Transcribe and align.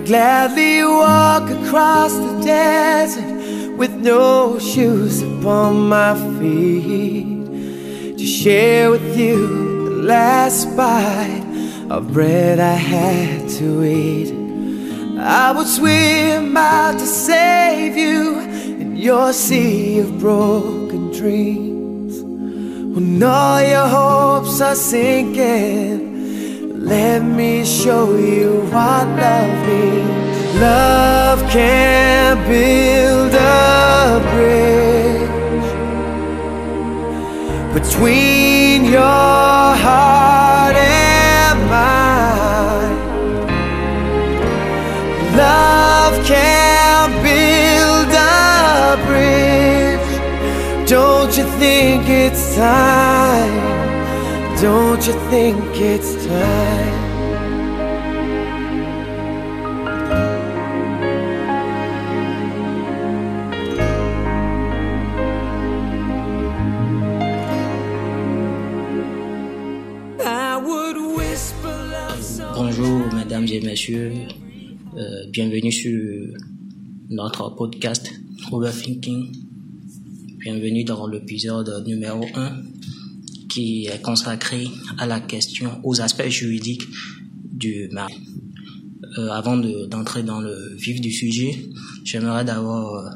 I 0.00 0.02
gladly 0.04 0.82
walk 0.82 1.50
across 1.50 2.14
the 2.14 2.40
desert 2.42 3.76
with 3.76 3.92
no 3.96 4.58
shoes 4.58 5.20
upon 5.20 5.90
my 5.90 6.14
feet 6.38 8.16
to 8.16 8.26
share 8.26 8.90
with 8.90 9.14
you 9.18 9.46
the 9.84 10.02
last 10.02 10.74
bite 10.74 11.44
of 11.90 12.14
bread 12.14 12.60
I 12.60 12.72
had 12.72 13.46
to 13.58 13.84
eat. 13.84 14.32
I 15.18 15.52
would 15.52 15.66
swim 15.66 16.56
out 16.56 16.98
to 16.98 17.06
save 17.06 17.94
you 17.94 18.40
in 18.40 18.96
your 18.96 19.34
sea 19.34 19.98
of 19.98 20.18
broken 20.18 21.12
dreams. 21.12 22.22
When 22.22 23.22
all 23.22 23.62
your 23.62 23.86
hopes 23.86 24.62
are 24.62 24.74
sinking, 24.74 26.09
let 26.90 27.22
me 27.22 27.64
show 27.64 28.16
you 28.16 28.62
what 28.72 29.06
love 29.22 29.68
means. 29.68 30.60
Love 30.60 31.40
can 31.48 32.36
build 32.48 33.32
a 33.32 34.20
bridge 34.32 35.30
between 37.72 38.84
your 38.86 39.02
heart 39.84 40.74
and 40.74 41.58
mine. 41.70 42.98
Love 45.36 46.16
can 46.26 47.08
build 47.22 48.10
a 48.12 48.98
bridge. 49.06 50.10
Don't 50.88 51.32
you 51.38 51.44
think 51.60 52.08
it's 52.08 52.56
time? 52.56 53.89
Don't 54.60 55.06
you 55.06 55.14
think 55.30 55.56
it's 55.80 56.26
time? 56.26 57.00
Bonjour 72.54 73.14
mesdames 73.14 73.46
et 73.50 73.60
messieurs, 73.62 74.12
euh, 74.94 75.26
bienvenue 75.30 75.72
sur 75.72 76.36
notre 77.08 77.48
podcast 77.56 78.12
Overthinking. 78.52 79.32
Bienvenue 80.40 80.84
dans 80.84 81.06
l'épisode 81.06 81.82
numéro 81.86 82.26
1 82.34 82.69
qui 83.50 83.86
est 83.86 84.00
consacré 84.00 84.68
à 84.96 85.06
la 85.06 85.20
question, 85.20 85.80
aux 85.84 86.00
aspects 86.00 86.28
juridiques 86.28 86.86
du 87.52 87.88
mariage. 87.92 88.20
Euh, 89.18 89.28
avant 89.30 89.56
d'entrer 89.56 90.22
dans 90.22 90.40
le 90.40 90.76
vif 90.76 91.00
du 91.00 91.10
sujet, 91.10 91.68
j'aimerais 92.04 92.44
d'abord 92.44 92.96
euh, 92.96 93.10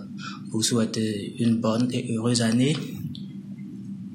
vous 0.50 0.62
souhaiter 0.62 1.36
une 1.38 1.56
bonne 1.56 1.88
et 1.92 2.12
heureuse 2.12 2.42
année. 2.42 2.77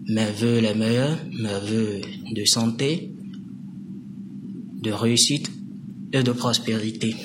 Mes 0.07 0.29
voeux 0.31 0.59
les 0.59 0.73
meilleurs, 0.73 1.17
mes 1.39 1.59
voeux 1.65 2.01
de 2.35 2.43
santé, 2.43 3.13
de 4.83 4.91
réussite 4.91 5.49
et 6.11 6.21
de 6.21 6.31
prospérité. 6.33 7.15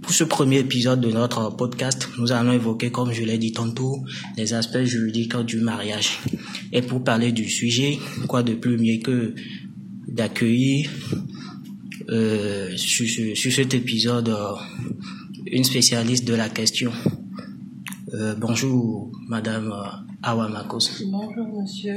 Pour 0.00 0.12
ce 0.12 0.24
premier 0.24 0.58
épisode 0.58 1.00
de 1.00 1.12
notre 1.12 1.54
podcast, 1.54 2.08
nous 2.18 2.32
allons 2.32 2.52
évoquer, 2.52 2.90
comme 2.90 3.12
je 3.12 3.22
l'ai 3.22 3.38
dit 3.38 3.52
tantôt, 3.52 4.02
les 4.36 4.54
aspects 4.54 4.82
juridiques 4.82 5.36
du 5.36 5.60
mariage. 5.60 6.18
Et 6.72 6.82
pour 6.82 7.04
parler 7.04 7.32
du 7.32 7.48
sujet, 7.48 7.98
quoi 8.28 8.42
de 8.42 8.54
plus 8.54 8.78
mieux 8.78 8.98
que 8.98 9.34
d'accueillir 10.08 10.90
euh, 12.08 12.76
sur, 12.76 13.06
sur, 13.36 13.52
cet 13.52 13.74
épisode 13.74 14.28
euh, 14.28 14.54
une 15.46 15.64
spécialiste 15.64 16.26
de 16.26 16.34
la 16.34 16.48
question. 16.48 16.92
Euh, 18.14 18.34
bonjour, 18.36 19.10
Madame 19.28 19.72
euh, 19.72 19.84
Awa 20.22 20.48
Makos. 20.48 21.02
Bonjour, 21.10 21.46
Monsieur 21.62 21.96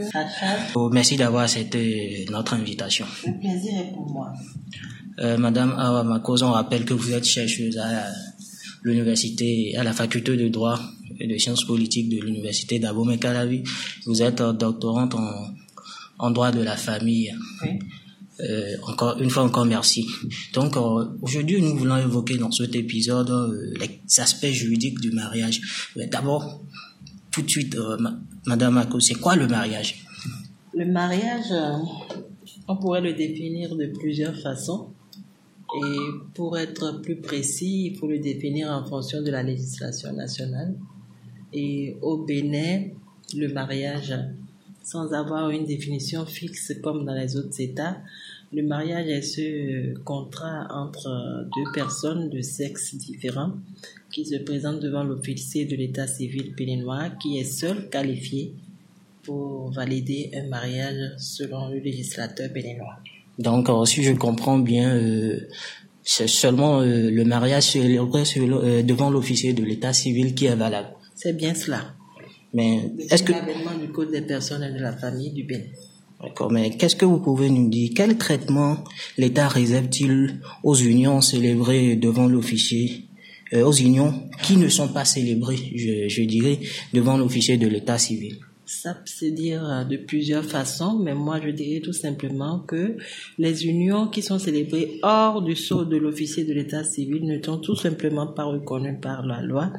Oh, 0.75 0.90
merci 0.92 1.18
d'avoir 1.18 1.44
accepté 1.44 2.25
notre 2.31 2.53
invitation. 2.53 3.06
Le 3.25 3.38
plaisir 3.40 3.74
est 3.80 3.94
pour 3.94 4.09
moi. 4.12 4.31
Euh, 5.19 5.38
Madame 5.38 5.74
Awa 5.78 6.03
Makos, 6.03 6.44
on 6.44 6.52
rappelle 6.52 6.86
que 6.86 6.94
vous 6.94 7.13
êtes 7.13 7.25
chercheuse 7.25 7.78
à 7.78 8.06
l'université, 8.85 9.75
à 9.75 9.84
la 9.84 9.94
faculté 10.01 10.38
de 10.38 10.47
droit 10.57 10.79
et 11.19 11.28
de 11.28 11.38
sciences 11.38 11.66
politiques 11.66 12.09
de 12.16 12.19
l'université 12.25 12.79
d'Abomey 12.79 13.18
Calavi. 13.18 13.63
Vous 14.06 14.22
êtes 14.22 14.41
doctorante 14.66 15.13
en, 15.16 15.29
en 16.25 16.31
droit 16.31 16.51
de 16.51 16.62
la 16.62 16.78
famille. 16.78 17.34
Oui. 17.63 17.79
Euh, 18.41 18.75
encore 18.91 19.13
une 19.22 19.29
fois 19.29 19.44
encore 19.44 19.66
merci. 19.66 20.06
Donc 20.53 20.75
euh, 20.75 21.06
aujourd'hui 21.22 21.62
nous 21.62 21.75
voulons 21.78 21.95
évoquer 21.95 22.38
dans 22.38 22.51
cet 22.51 22.75
épisode 22.75 23.29
euh, 23.29 23.74
les 23.79 24.19
aspects 24.19 24.53
juridiques 24.62 25.00
du 25.00 25.12
mariage. 25.12 25.62
Mais 25.95 26.07
d'abord 26.07 26.44
tout 27.31 27.44
de 27.44 27.50
suite 27.50 27.75
euh, 27.75 27.95
ma- 27.97 28.19
Madame 28.45 28.78
Ako, 28.78 29.00
c'est 29.00 29.16
quoi 29.16 29.38
le 29.38 29.47
mariage? 29.47 29.91
Le 30.74 30.85
mariage, 30.85 31.50
on 32.68 32.75
pourrait 32.75 33.00
le 33.09 33.13
définir 33.13 33.74
de 33.81 33.85
plusieurs 33.97 34.38
façons. 34.47 34.81
Et 35.84 35.97
pour 36.34 36.58
être 36.58 37.02
plus 37.02 37.18
précis, 37.18 37.88
il 37.88 37.97
faut 37.97 38.08
le 38.08 38.19
définir 38.19 38.72
en 38.72 38.86
fonction 38.86 39.22
de 39.22 39.31
la 39.31 39.44
législation 39.44 40.13
nationale. 40.13 40.75
Et 41.53 41.97
au 42.02 42.18
Bénin, 42.18 42.84
le 43.36 43.47
mariage, 43.50 44.13
sans 44.84 45.13
avoir 45.13 45.50
une 45.50 45.66
définition 45.66 46.25
fixe 46.25 46.74
comme 46.81 47.06
dans 47.06 47.13
les 47.13 47.36
autres 47.38 47.59
États, 47.59 47.97
le 48.53 48.63
mariage 48.63 49.08
est 49.08 49.22
ce 49.22 49.97
contrat 50.03 50.68
entre 50.69 51.46
deux 51.56 51.72
personnes 51.74 52.30
de 52.30 52.42
sexe 52.42 52.96
différents 52.96 53.53
qui 54.12 54.25
se 54.25 54.36
présentent 54.36 54.80
devant 54.80 55.03
l'officier 55.03 55.66
de 55.66 55.75
l'état 55.75 56.07
civil 56.07 56.53
béninois 56.56 57.09
qui 57.22 57.38
est 57.40 57.44
seul 57.44 57.90
qualifié 57.90 58.53
pour 59.24 59.72
valider 59.72 60.31
un 60.36 60.47
mariage 60.47 61.13
selon 61.18 61.69
le 61.69 61.80
législateur 61.80 62.50
béninois. 62.50 63.00
Donc 63.38 63.69
euh, 63.69 63.85
si 63.85 64.03
je 64.03 64.13
comprends 64.13 64.59
bien, 64.59 64.96
euh, 64.96 65.47
c'est 66.03 66.28
seulement 66.28 66.81
euh, 66.81 67.09
le 67.09 67.25
mariage 67.25 67.72
célébré 67.72 68.23
euh, 68.38 68.84
devant 68.84 69.09
l'officier 69.09 69.53
de 69.53 69.63
l'état 69.63 69.91
civil 69.91 70.35
qui 70.35 70.46
est 70.46 70.56
valable. 70.56 70.90
C'est 71.16 71.35
bien 71.35 71.53
cela. 71.53 71.95
Mais 72.53 72.91
est-ce 73.09 73.24
que 73.24 73.31
l'avènement 73.34 73.78
du 73.79 73.90
code 73.91 74.12
des 74.12 74.22
personnes 74.22 74.63
et 74.63 74.72
de 74.72 74.79
la 74.79 74.94
famille 74.95 75.31
du 75.31 75.44
Bénin 75.44 75.66
D'accord, 76.24 76.51
mais 76.51 76.69
qu'est-ce 76.78 76.95
que 76.95 77.06
vous 77.06 77.19
pouvez 77.19 77.50
nous 77.50 77.69
dire? 77.69 77.91
Quel 77.94 78.18
traitement 78.18 78.78
l'État 79.18 79.47
réserve-t-il 79.50 80.40
aux 80.63 80.75
unions 80.75 81.19
célébrées 81.19 81.97
devant 81.97 82.28
l'officier, 82.28 83.07
euh, 83.53 83.66
aux 83.66 83.74
unions 83.74 84.13
qui 84.41 84.56
ne 84.56 84.69
sont 84.69 84.88
pas 84.88 85.03
célébrées, 85.03 85.74
je, 85.75 86.07
je 86.07 86.22
dirais, 86.24 86.59
devant 86.94 87.18
l'officier 87.18 87.57
de 87.57 87.68
l'État 87.68 87.97
civil? 87.97 88.38
Ça 88.66 88.96
peut 88.96 89.06
se 89.06 89.26
dire 89.26 89.64
euh, 89.64 89.84
de 89.84 89.98
plusieurs 89.98 90.44
façons, 90.44 90.98
mais 90.98 91.14
moi 91.14 91.40
je 91.44 91.50
dirais 91.50 91.81
tout 91.81 91.94
simplement 91.94 92.59
que 92.59 92.98
les 93.38 93.66
unions 93.66 94.08
qui 94.08 94.24
sont 94.24 94.40
célébrées 94.40 95.00
hors 95.03 95.42
du 95.42 95.56
sceau 95.56 95.86
de 95.86 95.98
l'officier 95.98 96.46
de 96.46 96.53
l'état 96.53 96.84
civil 96.84 97.25
ne 97.25 97.42
sont 97.44 97.59
tout 97.59 97.75
simplement 97.75 98.28
pas 98.28 98.46
reconnues 98.46 99.00
par 99.00 99.25
la 99.25 99.42
loi. 99.42 99.72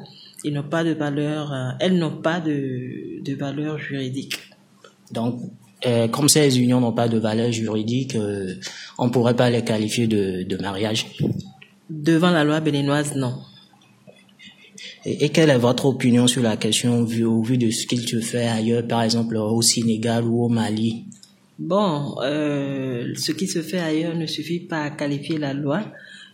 Ils 0.43 0.53
n'ont 0.53 0.63
pas 0.63 0.83
de 0.83 0.91
valeur, 0.91 1.51
euh, 1.51 1.71
elles 1.79 1.97
n'ont 1.97 2.21
pas 2.21 2.39
de, 2.39 3.21
de 3.23 3.35
valeur 3.35 3.77
juridique. 3.77 4.39
Donc, 5.11 5.41
euh, 5.85 6.07
comme 6.07 6.29
ces 6.29 6.59
unions 6.59 6.79
n'ont 6.79 6.93
pas 6.93 7.07
de 7.07 7.17
valeur 7.19 7.51
juridique, 7.51 8.15
euh, 8.15 8.55
on 8.97 9.09
pourrait 9.09 9.35
pas 9.35 9.49
les 9.49 9.63
qualifier 9.63 10.07
de, 10.07 10.43
de 10.43 10.57
mariage. 10.57 11.07
Devant 11.89 12.31
la 12.31 12.43
loi 12.43 12.59
béninoise, 12.61 13.15
non. 13.15 13.35
Et, 15.09 15.29
quelle 15.29 15.49
est 15.49 15.57
votre 15.57 15.85
opinion 15.85 16.27
sur 16.27 16.43
la 16.43 16.57
question 16.57 17.05
vu, 17.05 17.23
au 17.23 17.41
vu 17.41 17.57
de 17.57 17.71
ce 17.71 17.87
qu'il 17.87 18.05
se 18.05 18.19
fait 18.19 18.45
ailleurs, 18.45 18.85
par 18.85 19.03
exemple 19.03 19.37
au 19.37 19.61
Sénégal 19.61 20.25
ou 20.25 20.43
au 20.43 20.49
Mali? 20.49 21.05
Bon, 21.57 22.17
euh, 22.21 23.13
ce 23.15 23.31
qui 23.31 23.47
se 23.47 23.61
fait 23.61 23.79
ailleurs 23.79 24.15
ne 24.17 24.25
suffit 24.25 24.59
pas 24.59 24.81
à 24.81 24.89
qualifier 24.89 25.37
la 25.37 25.53
loi. 25.53 25.81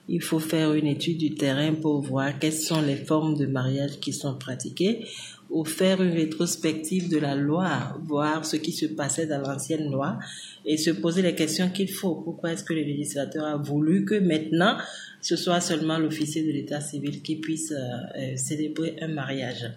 Il 0.09 0.23
faut 0.23 0.39
faire 0.39 0.73
une 0.73 0.87
étude 0.87 1.19
du 1.19 1.35
terrain 1.35 1.71
pour 1.75 2.01
voir 2.01 2.39
quelles 2.39 2.51
sont 2.51 2.81
les 2.81 2.95
formes 2.95 3.37
de 3.37 3.45
mariage 3.45 3.99
qui 4.01 4.11
sont 4.11 4.33
pratiquées 4.39 5.05
ou 5.51 5.63
faire 5.63 6.01
une 6.01 6.13
rétrospective 6.13 7.09
de 7.09 7.19
la 7.19 7.35
loi, 7.35 7.95
voir 8.03 8.43
ce 8.43 8.55
qui 8.55 8.71
se 8.71 8.87
passait 8.87 9.27
dans 9.27 9.39
l'ancienne 9.39 9.91
loi 9.91 10.17
et 10.65 10.77
se 10.77 10.89
poser 10.89 11.21
les 11.21 11.35
questions 11.35 11.69
qu'il 11.69 11.91
faut. 11.91 12.15
Pourquoi 12.15 12.53
est-ce 12.53 12.63
que 12.63 12.73
le 12.73 12.81
législateur 12.81 13.45
a 13.45 13.57
voulu 13.57 14.03
que 14.03 14.15
maintenant 14.15 14.77
ce 15.23 15.37
soit 15.37 15.61
seulement 15.61 15.97
l'officier 15.97 16.43
de 16.43 16.51
l'état 16.51 16.81
civil 16.81 17.21
qui 17.21 17.37
puisse 17.37 17.71
euh, 17.71 17.77
euh, 18.17 18.35
célébrer 18.35 18.97
un 19.01 19.07
mariage 19.07 19.71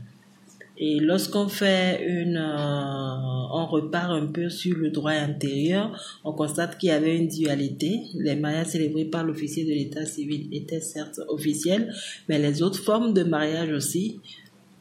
et 0.79 1.01
lorsqu'on 1.01 1.49
fait 1.49 2.05
une, 2.07 2.37
euh, 2.37 3.55
on 3.55 3.65
repart 3.65 4.11
un 4.11 4.27
peu 4.27 4.51
sur 4.51 4.77
le 4.77 4.91
droit 4.91 5.13
intérieur, 5.13 6.19
on 6.23 6.35
constate 6.35 6.77
qu'il 6.77 6.91
y 6.91 6.93
avait 6.93 7.17
une 7.17 7.29
dualité. 7.29 8.03
Les 8.13 8.37
mariages 8.37 8.67
célébrés 8.67 9.07
par 9.07 9.25
l'officier 9.25 9.65
de 9.65 9.71
l'état 9.71 10.05
civil 10.05 10.49
étaient 10.53 10.83
certes 10.83 11.19
officiels, 11.29 11.95
mais 12.29 12.39
les 12.39 12.63
autres 12.63 12.81
formes 12.81 13.15
de 13.15 13.23
mariage 13.23 13.71
aussi 13.71 14.21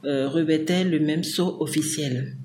revêtaient 0.04 0.84
le 0.84 1.00
même 1.00 1.24
sceau 1.24 1.56
officiel. 1.62 2.36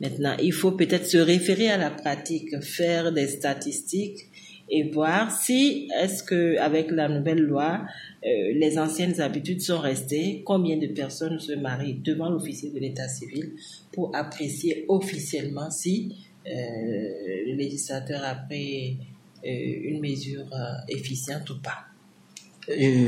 Maintenant, 0.00 0.34
il 0.42 0.54
faut 0.54 0.72
peut-être 0.72 1.06
se 1.06 1.18
référer 1.18 1.68
à 1.68 1.76
la 1.76 1.90
pratique, 1.90 2.58
faire 2.62 3.12
des 3.12 3.26
statistiques 3.26 4.27
et 4.70 4.90
voir 4.90 5.30
si 5.30 5.88
est-ce 6.00 6.22
que 6.22 6.58
avec 6.58 6.90
la 6.90 7.08
nouvelle 7.08 7.40
loi 7.40 7.82
euh, 8.26 8.52
les 8.52 8.78
anciennes 8.78 9.20
habitudes 9.20 9.60
sont 9.60 9.78
restées, 9.78 10.42
combien 10.44 10.76
de 10.76 10.88
personnes 10.88 11.38
se 11.38 11.52
marient 11.52 12.00
devant 12.04 12.28
l'officier 12.28 12.70
de 12.70 12.78
l'état 12.80 13.06
civil 13.06 13.52
pour 13.92 14.14
apprécier 14.14 14.84
officiellement 14.88 15.70
si 15.70 16.16
euh, 16.46 16.50
le 16.50 17.54
législateur 17.54 18.20
a 18.24 18.34
pris 18.34 18.96
euh, 19.44 19.48
une 19.48 20.00
mesure 20.00 20.46
efficiente 20.88 21.48
ou 21.50 21.60
pas. 21.60 21.84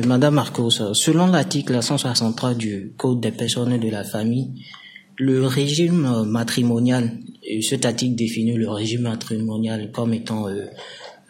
Madame 0.07 0.37
Marcos, 0.37 0.95
selon 0.95 1.27
l'article 1.27 1.83
163 1.83 2.55
du 2.55 2.93
Code 2.97 3.21
des 3.21 3.33
personnes 3.33 3.73
et 3.75 3.79
de 3.79 3.91
la 3.91 4.05
famille, 4.05 4.65
le 5.19 5.45
régime 5.45 6.25
matrimonial, 6.25 7.11
et 7.43 7.61
cet 7.61 7.85
article 7.85 8.15
définit 8.15 8.55
le 8.55 8.71
régime 8.71 9.03
matrimonial 9.03 9.91
comme 9.93 10.15
étant 10.15 10.47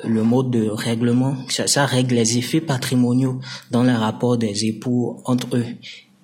le 0.05 0.23
mode 0.23 0.51
de 0.51 0.69
règlement, 0.69 1.37
ça, 1.49 1.87
règle 1.87 2.15
les 2.15 2.39
effets 2.39 2.61
patrimoniaux 2.61 3.41
dans 3.71 3.83
les 3.83 3.93
rapports 3.93 4.37
des 4.39 4.67
époux 4.67 5.21
entre 5.25 5.57
eux 5.57 5.67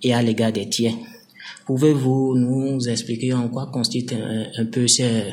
et 0.02 0.14
à 0.14 0.23
l'égard 0.23 0.52
des 0.52 0.69
tiers. 0.69 0.94
Pouvez-vous 1.67 2.37
nous 2.37 2.88
expliquer 2.88 3.34
en 3.34 3.49
quoi 3.49 3.67
consiste 3.67 4.12
un, 4.12 4.64
peu 4.67 4.87
ce 4.87 5.31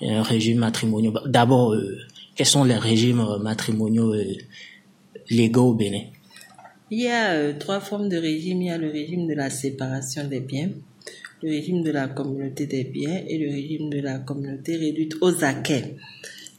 régime 0.00 0.58
matrimonial 0.58 1.14
D'abord, 1.26 1.72
euh, 1.72 1.96
quels 2.34 2.46
sont 2.46 2.64
les 2.64 2.76
régimes 2.76 3.24
matrimoniaux 3.42 4.14
euh, 4.14 4.34
légaux 5.30 5.70
au 5.70 5.74
Bénin? 5.74 6.04
Il 6.90 7.00
y 7.00 7.08
a 7.08 7.34
euh, 7.34 7.52
trois 7.58 7.80
formes 7.80 8.08
de 8.08 8.16
régime. 8.16 8.62
Il 8.62 8.66
y 8.66 8.70
a 8.70 8.78
le 8.78 8.90
régime 8.90 9.28
de 9.28 9.34
la 9.34 9.48
séparation 9.48 10.26
des 10.26 10.40
biens, 10.40 10.70
le 11.42 11.50
régime 11.50 11.82
de 11.82 11.90
la 11.90 12.08
communauté 12.08 12.66
des 12.66 12.84
biens 12.84 13.22
et 13.28 13.38
le 13.38 13.50
régime 13.50 13.90
de 13.90 14.00
la 14.00 14.18
communauté 14.18 14.76
réduite 14.76 15.14
aux 15.20 15.44
acquets. 15.44 15.96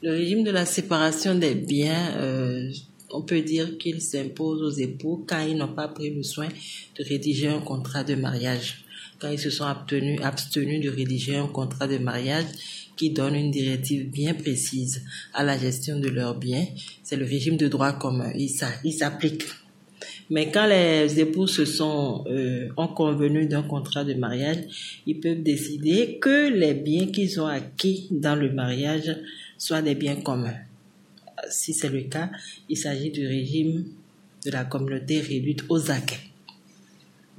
Le 0.03 0.13
régime 0.13 0.44
de 0.44 0.50
la 0.50 0.65
séparation 0.65 1.36
des 1.36 1.53
biens, 1.53 2.18
euh, 2.18 2.71
on 3.12 3.21
peut 3.21 3.42
dire 3.42 3.77
qu'il 3.77 4.01
s'impose 4.01 4.63
aux 4.63 4.81
époux 4.81 5.24
quand 5.27 5.45
ils 5.45 5.56
n'ont 5.56 5.75
pas 5.75 5.88
pris 5.88 6.09
le 6.09 6.24
soin 6.24 6.48
de 6.48 7.03
rédiger 7.03 7.50
un 7.50 7.59
contrat 7.59 8.03
de 8.03 8.15
mariage, 8.15 8.83
quand 9.19 9.30
ils 9.30 9.38
se 9.38 9.51
sont 9.51 9.65
abstenus, 9.65 10.81
de 10.81 10.89
rédiger 10.89 11.36
un 11.36 11.45
contrat 11.45 11.86
de 11.86 12.00
mariage 12.00 12.45
qui 12.98 13.12
donne 13.12 13.36
une 13.36 13.51
directive 13.51 14.09
bien 14.09 14.33
précise 14.33 15.03
à 15.36 15.44
la 15.44 15.56
gestion 15.56 16.00
de 16.00 16.09
leurs 16.09 16.33
biens. 16.33 16.65
C'est 17.03 17.15
le 17.15 17.25
régime 17.25 17.57
de 17.57 17.68
droit 17.68 17.94
commun. 17.94 18.33
Il 18.36 18.50
s'applique. 18.50 19.44
Mais 20.31 20.50
quand 20.50 20.65
les 20.65 21.19
époux 21.19 21.45
se 21.45 21.65
sont 21.65 22.24
euh, 22.27 22.69
ont 22.75 22.88
convenu 22.88 23.45
d'un 23.45 23.63
contrat 23.63 24.03
de 24.03 24.15
mariage, 24.15 25.01
ils 25.06 25.19
peuvent 25.19 25.44
décider 25.44 26.18
que 26.19 26.50
les 26.50 26.74
biens 26.74 27.07
qu'ils 27.07 27.39
ont 27.39 27.48
acquis 27.48 28.07
dans 28.09 28.36
le 28.36 28.51
mariage 28.51 29.15
soit 29.61 29.83
des 29.83 29.93
biens 29.93 30.15
communs. 30.15 30.57
Si 31.47 31.71
c'est 31.71 31.89
le 31.89 32.01
cas, 32.01 32.31
il 32.67 32.75
s'agit 32.75 33.11
du 33.11 33.27
régime 33.27 33.85
de 34.43 34.49
la 34.49 34.65
communauté 34.65 35.19
réduite 35.19 35.65
aux 35.69 35.91
acquets. 35.91 36.31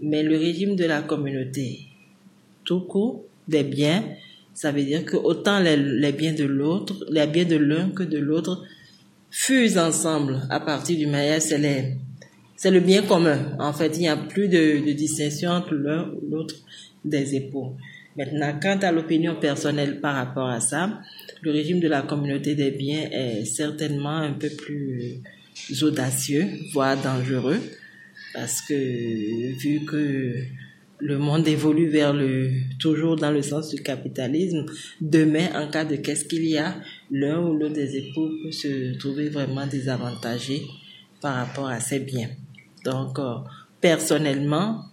Mais 0.01 0.23
le 0.23 0.39
régime 0.39 0.77
de 0.77 0.85
la 0.85 1.03
communauté, 1.03 1.81
tout 2.65 2.83
court, 2.83 3.25
des 3.49 3.65
biens, 3.65 4.05
ça 4.55 4.71
veut 4.71 4.85
dire 4.85 5.05
que 5.05 5.17
autant 5.17 5.59
les, 5.59 6.13
biens 6.13 6.33
de 6.33 6.45
l'autre, 6.45 7.05
les 7.11 7.27
biens 7.27 7.45
de 7.45 7.57
l'un 7.57 7.91
que 7.91 8.05
de 8.05 8.19
l'autre 8.19 8.63
fusent 9.33 9.79
ensemble 9.79 10.43
à 10.49 10.61
partir 10.61 10.97
du 10.97 11.09
mariage, 11.09 11.43
c'est 11.43 11.97
c'est 12.55 12.71
le 12.71 12.79
bien 12.79 13.03
commun. 13.03 13.57
En 13.59 13.73
fait, 13.73 13.97
il 13.97 14.03
n'y 14.03 14.09
a 14.09 14.17
plus 14.17 14.47
de, 14.47 14.87
de 14.87 14.93
distinction 14.93 15.51
entre 15.51 15.75
l'un 15.75 16.13
ou 16.13 16.31
l'autre 16.31 16.55
des 17.05 17.35
époux. 17.35 17.73
Maintenant, 18.17 18.59
quant 18.61 18.79
à 18.83 18.93
l'opinion 18.93 19.37
personnelle 19.37 20.01
par 20.01 20.15
rapport 20.15 20.49
à 20.49 20.61
ça, 20.61 21.01
le 21.41 21.51
régime 21.51 21.81
de 21.81 21.89
la 21.89 22.03
communauté 22.03 22.55
des 22.55 22.71
biens 22.71 23.09
est 23.11 23.45
certainement 23.45 24.19
un 24.19 24.33
peu 24.33 24.51
plus 24.51 25.23
audacieux, 25.83 26.47
voire 26.73 27.01
dangereux, 27.01 27.61
parce 28.35 28.61
que 28.61 28.75
vu 29.59 29.85
que 29.87 30.35
le 30.99 31.19
monde 31.19 31.49
évolue 31.49 31.89
vers 31.89 32.13
le 32.13 32.51
toujours 32.79 33.17
dans 33.17 33.31
le 33.31 33.43
sens 33.43 33.71
du 33.71 33.83
capitalisme, 33.83 34.67
demain, 35.01 35.49
en 35.55 35.69
cas 35.69 35.85
de 35.85 35.97
qu'est-ce 35.97 36.25
qu'il 36.27 36.45
y 36.45 36.59
a, 36.59 36.77
l'un 37.11 37.41
ou 37.41 37.57
l'autre 37.57 37.75
des 37.75 37.97
époux 37.97 38.31
peut 38.43 38.53
se 38.53 38.97
trouver 38.99 39.29
vraiment 39.29 39.67
désavantagé 39.67 40.63
par 41.21 41.35
rapport 41.35 41.69
à 41.69 41.81
ses 41.81 42.01
biens. 42.01 42.31
Donc, 42.85 43.19
euh, 43.19 43.37
personnellement, 43.81 44.85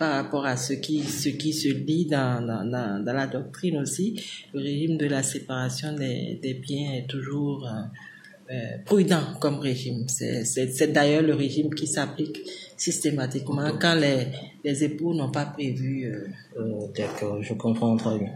par 0.00 0.14
rapport 0.14 0.46
à 0.46 0.56
ce 0.56 0.72
qui, 0.72 1.02
ce 1.02 1.28
qui 1.28 1.52
se 1.52 1.68
dit 1.68 2.06
dans, 2.06 2.40
dans, 2.40 3.04
dans, 3.04 3.12
la 3.12 3.26
doctrine 3.26 3.76
aussi, 3.76 4.18
le 4.54 4.60
régime 4.60 4.96
de 4.96 5.04
la 5.04 5.22
séparation 5.22 5.92
des, 5.92 6.40
des 6.42 6.54
biens 6.54 6.94
est 6.94 7.06
toujours 7.06 7.66
euh, 7.66 7.82
euh 8.50 8.78
prudent 8.86 9.22
comme 9.40 9.58
régime. 9.58 10.06
C'est 10.08 10.90
d'ailleurs 10.90 11.22
le 11.22 11.34
régime 11.34 11.74
qui 11.74 11.86
s'applique 11.86 12.40
systématiquement 12.78 13.72
quand 13.78 13.94
les, 13.94 14.28
les 14.64 14.84
époux 14.84 15.12
n'ont 15.12 15.30
pas 15.30 15.44
prévu. 15.44 16.06
Euh, 16.06 16.26
euh 16.58 16.86
D'accord, 16.96 17.42
je 17.42 17.52
comprends 17.52 17.94
très 17.98 18.18
bien. 18.18 18.32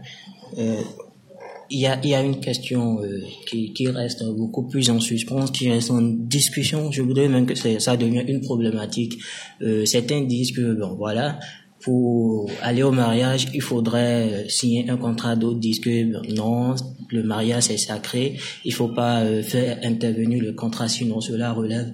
Euh, 1.65 1.69
il 1.69 1.79
y 1.79 1.87
a, 1.87 2.05
y 2.05 2.13
a 2.13 2.21
une 2.21 2.39
question 2.39 3.01
euh, 3.01 3.21
qui, 3.47 3.73
qui 3.73 3.87
reste 3.87 4.23
beaucoup 4.37 4.67
plus 4.67 4.89
en 4.89 4.99
suspens, 4.99 5.45
qui 5.45 5.71
reste 5.71 5.91
en 5.91 6.01
discussion. 6.01 6.91
Je 6.91 7.01
voudrais 7.01 7.27
même 7.27 7.45
que 7.45 7.55
ça 7.55 7.97
devient 7.97 8.23
une 8.27 8.41
problématique. 8.41 9.17
Euh, 9.61 9.85
certains 9.85 10.21
disent 10.21 10.51
que, 10.51 10.73
bon, 10.73 10.95
voilà, 10.95 11.39
pour 11.81 12.49
aller 12.61 12.83
au 12.83 12.91
mariage, 12.91 13.47
il 13.53 13.61
faudrait 13.61 14.45
signer 14.49 14.89
un 14.89 14.97
contrat. 14.97 15.35
D'autres 15.35 15.59
disent 15.59 15.79
que 15.79 16.33
non, 16.33 16.75
le 17.09 17.23
mariage 17.23 17.63
c'est 17.63 17.77
sacré, 17.77 18.37
il 18.63 18.73
faut 18.73 18.87
pas 18.87 19.21
euh, 19.21 19.43
faire 19.43 19.79
intervenir 19.83 20.43
le 20.43 20.53
contrat, 20.53 20.87
sinon 20.87 21.21
cela 21.21 21.53
relève 21.53 21.93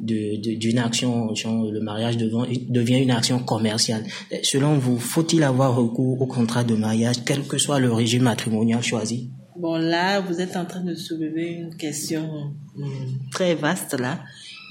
d'une 0.00 0.78
action, 0.78 1.32
le 1.70 1.80
mariage 1.80 2.16
devient 2.16 2.98
une 2.98 3.10
action 3.10 3.38
commerciale. 3.38 4.04
Selon 4.42 4.78
vous, 4.78 4.98
faut-il 4.98 5.42
avoir 5.42 5.76
recours 5.76 6.20
au 6.20 6.26
contrat 6.26 6.64
de 6.64 6.74
mariage, 6.74 7.16
quel 7.24 7.42
que 7.42 7.58
soit 7.58 7.78
le 7.78 7.92
régime 7.92 8.22
matrimonial 8.22 8.82
choisi? 8.82 9.30
Bon, 9.56 9.76
là, 9.76 10.20
vous 10.20 10.40
êtes 10.40 10.56
en 10.56 10.64
train 10.64 10.80
de 10.80 10.94
soulever 10.94 11.50
une 11.50 11.76
question 11.76 12.52
hum, 12.76 13.18
très 13.30 13.54
vaste, 13.54 13.98
là. 13.98 14.20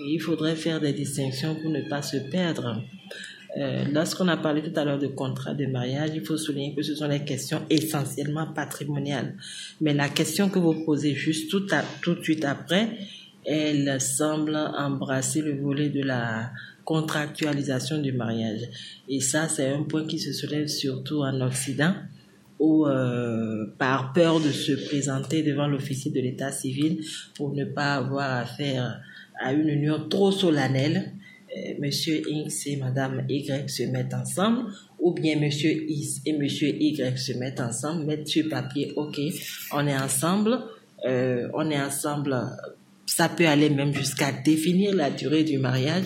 Il 0.07 0.19
faudrait 0.19 0.55
faire 0.55 0.79
des 0.79 0.93
distinctions 0.93 1.55
pour 1.55 1.69
ne 1.69 1.81
pas 1.87 2.01
se 2.01 2.17
perdre. 2.17 2.81
Euh, 3.57 3.83
lorsqu'on 3.91 4.27
a 4.27 4.37
parlé 4.37 4.61
tout 4.61 4.79
à 4.79 4.85
l'heure 4.85 4.99
de 4.99 5.07
contrat 5.07 5.53
de 5.53 5.65
mariage, 5.65 6.11
il 6.13 6.23
faut 6.23 6.37
souligner 6.37 6.75
que 6.75 6.83
ce 6.83 6.95
sont 6.95 7.07
des 7.07 7.23
questions 7.23 7.61
essentiellement 7.69 8.47
patrimoniales. 8.53 9.35
Mais 9.81 9.93
la 9.93 10.07
question 10.07 10.49
que 10.49 10.59
vous 10.59 10.85
posez 10.85 11.15
juste 11.15 11.49
tout, 11.49 11.65
à, 11.71 11.83
tout 12.01 12.15
de 12.15 12.23
suite 12.23 12.45
après, 12.45 12.89
elle 13.49 13.99
semble 13.99 14.55
embrasser 14.55 15.41
le 15.41 15.59
volet 15.59 15.89
de 15.89 16.01
la 16.03 16.51
contractualisation 16.85 17.99
du 17.99 18.11
mariage. 18.13 18.61
Et 19.07 19.19
ça, 19.19 19.47
c'est 19.47 19.69
un 19.69 19.83
point 19.83 20.05
qui 20.05 20.19
se 20.19 20.33
soulève 20.33 20.67
surtout 20.67 21.21
en 21.23 21.41
Occident, 21.41 21.93
où 22.59 22.85
euh, 22.85 23.65
par 23.77 24.13
peur 24.13 24.39
de 24.39 24.49
se 24.49 24.73
présenter 24.87 25.43
devant 25.43 25.67
l'officier 25.67 26.11
de 26.11 26.19
l'état 26.19 26.51
civil 26.51 26.99
pour 27.35 27.53
ne 27.53 27.65
pas 27.65 27.95
avoir 27.95 28.37
affaire 28.37 29.01
à 29.41 29.53
une 29.53 29.69
union 29.69 30.07
trop 30.09 30.31
solennelle, 30.31 31.13
Monsieur 31.79 32.21
X 32.27 32.67
et 32.67 32.77
Madame 32.77 33.25
Y 33.27 33.69
se 33.69 33.83
mettent 33.83 34.13
ensemble, 34.13 34.71
ou 34.99 35.13
bien 35.13 35.39
Monsieur 35.39 35.71
X 35.71 36.21
et 36.25 36.33
Monsieur 36.33 36.69
Y 36.69 37.17
se 37.17 37.33
mettent 37.33 37.59
ensemble, 37.59 38.05
mettent 38.05 38.27
sur 38.27 38.47
papier, 38.49 38.93
ok, 38.95 39.19
on 39.73 39.87
est 39.87 39.97
ensemble, 39.97 40.59
euh, 41.05 41.47
on 41.53 41.69
est 41.69 41.79
ensemble 41.79 42.35
ça 43.09 43.29
peut 43.29 43.47
aller 43.47 43.69
même 43.69 43.93
jusqu'à 43.93 44.31
définir 44.31 44.95
la 44.95 45.09
durée 45.09 45.43
du 45.43 45.57
mariage. 45.57 46.05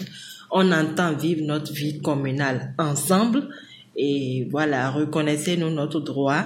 On 0.52 0.72
entend 0.72 1.14
vivre 1.14 1.46
notre 1.46 1.74
vie 1.74 2.02
communale 2.02 2.74
ensemble 2.78 3.50
et 3.96 4.48
voilà, 4.52 4.90
reconnaissez-nous 4.90 5.70
notre 5.70 6.00
droit 6.00 6.46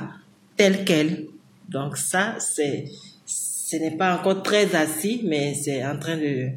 tel 0.56 0.84
quel. 0.86 1.28
Donc 1.70 1.98
ça, 1.98 2.36
c'est, 2.40 2.86
ce 3.26 3.76
n'est 3.76 3.98
pas 3.98 4.18
encore 4.18 4.44
très 4.44 4.76
assis, 4.76 5.22
mais 5.26 5.54
c'est 5.54 5.86
en 5.86 6.00
train 6.00 6.18
de, 6.18 6.50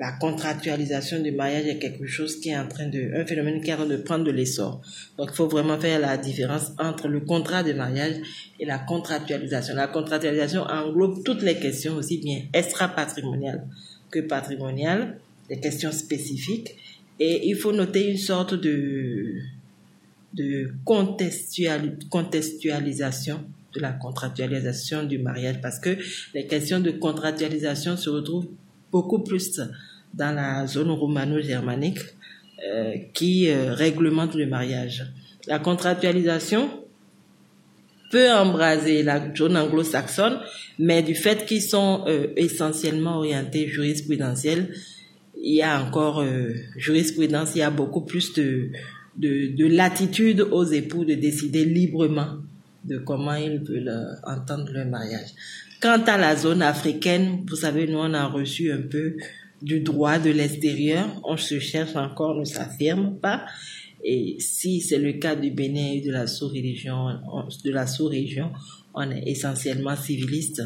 la 0.00 0.10
contractualisation 0.12 1.20
du 1.20 1.30
mariage 1.30 1.66
est 1.66 1.78
quelque 1.78 2.06
chose 2.06 2.40
qui 2.40 2.48
est 2.48 2.56
en 2.56 2.66
train 2.66 2.86
de, 2.86 3.12
un 3.14 3.26
phénomène 3.26 3.60
qui 3.60 3.68
est 3.68 3.74
en 3.74 3.76
train 3.76 3.86
de 3.86 3.98
prendre 3.98 4.24
de 4.24 4.30
l'essor. 4.30 4.80
Donc, 5.18 5.28
il 5.30 5.36
faut 5.36 5.46
vraiment 5.46 5.78
faire 5.78 6.00
la 6.00 6.16
différence 6.16 6.72
entre 6.78 7.06
le 7.06 7.20
contrat 7.20 7.62
de 7.62 7.74
mariage 7.74 8.14
et 8.58 8.64
la 8.64 8.78
contractualisation. 8.78 9.74
La 9.74 9.88
contractualisation 9.88 10.62
englobe 10.62 11.22
toutes 11.22 11.42
les 11.42 11.56
questions 11.56 11.96
aussi 11.96 12.16
bien 12.16 12.44
extra-patrimoniales 12.54 13.66
que 14.10 14.20
patrimoniales, 14.20 15.18
des 15.50 15.60
questions 15.60 15.92
spécifiques. 15.92 16.74
Et 17.18 17.50
il 17.50 17.56
faut 17.56 17.72
noter 17.72 18.10
une 18.10 18.16
sorte 18.16 18.54
de, 18.54 19.34
de 20.32 20.72
contextualisation 20.86 23.44
de 23.74 23.80
la 23.80 23.92
contractualisation 23.92 25.02
du 25.02 25.18
mariage 25.18 25.60
parce 25.60 25.78
que 25.78 25.98
les 26.32 26.46
questions 26.46 26.80
de 26.80 26.90
contractualisation 26.90 27.98
se 27.98 28.08
retrouvent 28.08 28.48
beaucoup 28.90 29.22
plus 29.22 29.60
dans 30.14 30.34
la 30.34 30.66
zone 30.66 30.90
romano-germanique 30.90 32.00
euh, 32.66 32.94
qui 33.14 33.48
euh, 33.48 33.74
réglemente 33.74 34.34
le 34.34 34.46
mariage. 34.46 35.06
La 35.46 35.58
contractualisation 35.58 36.68
peu 38.10 38.30
embrasé 38.30 39.02
la 39.02 39.34
zone 39.34 39.56
anglo-saxonne, 39.56 40.38
mais 40.78 41.02
du 41.02 41.14
fait 41.14 41.46
qu'ils 41.46 41.62
sont 41.62 42.04
euh, 42.06 42.26
essentiellement 42.36 43.18
orientés 43.18 43.68
jurisprudentiels, 43.68 44.74
il 45.42 45.54
y 45.54 45.62
a 45.62 45.82
encore 45.82 46.20
euh, 46.20 46.52
jurisprudence, 46.76 47.52
il 47.54 47.58
y 47.58 47.62
a 47.62 47.70
beaucoup 47.70 48.02
plus 48.02 48.34
de, 48.34 48.70
de, 49.16 49.66
latitude 49.66 50.40
aux 50.40 50.64
époux 50.64 51.04
de 51.04 51.14
décider 51.14 51.64
librement 51.64 52.38
de 52.84 52.98
comment 52.98 53.34
ils 53.34 53.58
veulent 53.58 54.18
entendre 54.26 54.72
leur 54.72 54.86
mariage. 54.86 55.28
Quant 55.80 56.02
à 56.06 56.18
la 56.18 56.36
zone 56.36 56.62
africaine, 56.62 57.44
vous 57.48 57.56
savez, 57.56 57.86
nous 57.86 57.98
on 57.98 58.12
a 58.12 58.26
reçu 58.26 58.70
un 58.72 58.82
peu 58.82 59.16
du 59.62 59.80
droit 59.80 60.18
de 60.18 60.30
l'extérieur, 60.30 61.06
on 61.24 61.36
se 61.36 61.58
cherche 61.58 61.96
encore, 61.96 62.34
ne 62.34 62.44
s'affirme 62.44 63.16
pas. 63.18 63.46
Et 64.02 64.36
si 64.38 64.80
c'est 64.80 64.98
le 64.98 65.14
cas 65.14 65.36
du 65.36 65.50
Bénin 65.50 65.92
et 65.92 66.00
de 66.00 66.10
la 66.10 66.26
sous-région, 66.26 67.18
de 67.64 67.70
la 67.70 67.86
sous-région, 67.86 68.50
on 68.94 69.10
est 69.10 69.28
essentiellement 69.28 69.94
civiliste. 69.96 70.62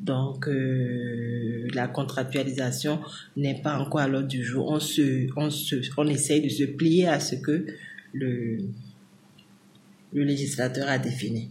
Donc, 0.00 0.48
euh, 0.48 1.68
la 1.74 1.88
contractualisation 1.88 3.00
n'est 3.36 3.60
pas 3.60 3.78
encore 3.78 4.00
à 4.00 4.08
l'ordre 4.08 4.28
du 4.28 4.42
jour. 4.42 4.70
On 4.70 4.80
se, 4.80 5.28
on 5.36 5.50
se, 5.50 5.76
on 5.96 6.06
essaye 6.06 6.40
de 6.40 6.48
se 6.48 6.64
plier 6.64 7.08
à 7.08 7.20
ce 7.20 7.34
que 7.36 7.66
le, 8.12 8.58
le 10.12 10.24
législateur 10.24 10.88
a 10.88 10.98
défini. 10.98 11.50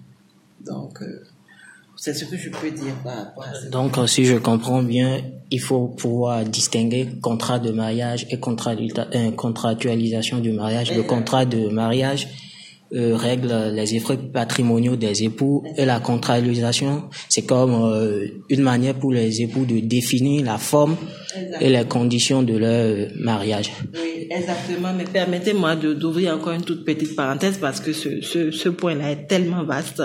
Donc, 0.65 1.01
euh, 1.01 1.23
c'est 1.97 2.13
ce 2.13 2.25
que 2.25 2.37
je 2.37 2.49
peux 2.49 2.71
dire 2.71 2.93
par 3.03 3.15
rapport 3.17 3.43
à 3.43 3.53
ça. 3.53 3.69
Donc, 3.69 3.97
si 4.07 4.23
je 4.25 4.35
comprends 4.35 4.83
bien, 4.83 5.21
il 5.49 5.59
faut 5.59 5.87
pouvoir 5.87 6.43
distinguer 6.45 7.07
contrat 7.21 7.59
de 7.59 7.71
mariage 7.71 8.27
et 8.29 8.37
euh, 8.37 9.31
contractualisation 9.31 10.39
du 10.39 10.51
mariage. 10.51 10.95
Le 10.95 11.03
contrat 11.03 11.45
de 11.45 11.69
mariage 11.69 12.27
euh, 12.93 13.15
règle 13.15 13.71
les 13.73 13.95
effets 13.95 14.17
patrimoniaux 14.17 14.95
des 14.95 15.23
époux 15.23 15.63
et 15.75 15.85
la 15.85 15.99
contractualisation, 15.99 17.09
c'est 17.29 17.45
comme 17.45 17.73
euh, 17.73 18.27
une 18.49 18.61
manière 18.61 18.93
pour 18.95 19.11
les 19.11 19.41
époux 19.41 19.65
de 19.65 19.79
définir 19.79 20.45
la 20.45 20.57
forme 20.57 20.95
et 21.59 21.69
les 21.69 21.85
conditions 21.85 22.43
de 22.43 22.57
leur 22.57 23.09
mariage. 23.19 23.71
Oui, 23.93 24.27
exactement. 24.29 24.93
Mais 24.95 25.05
permettez-moi 25.05 25.75
d'ouvrir 25.75 26.35
encore 26.35 26.53
une 26.53 26.63
toute 26.63 26.85
petite 26.85 27.15
parenthèse 27.15 27.57
parce 27.57 27.79
que 27.79 27.91
ce, 27.91 28.21
ce, 28.21 28.51
ce 28.51 28.69
point-là 28.69 29.11
est 29.11 29.27
tellement 29.27 29.63
vaste. 29.63 30.01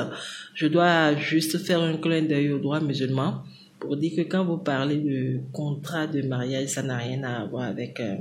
Je 0.54 0.66
dois 0.66 1.16
juste 1.16 1.58
faire 1.58 1.80
un 1.80 1.96
clin 1.96 2.22
d'œil 2.22 2.52
au 2.52 2.58
droit 2.58 2.80
musulman 2.80 3.42
pour 3.80 3.96
dire 3.96 4.12
que 4.16 4.22
quand 4.22 4.44
vous 4.44 4.58
parlez 4.58 4.98
de 4.98 5.40
contrat 5.52 6.06
de 6.06 6.22
mariage, 6.22 6.68
ça 6.68 6.82
n'a 6.82 6.98
rien 6.98 7.22
à 7.24 7.44
voir 7.46 7.64
avec 7.64 7.98
euh, 8.00 8.16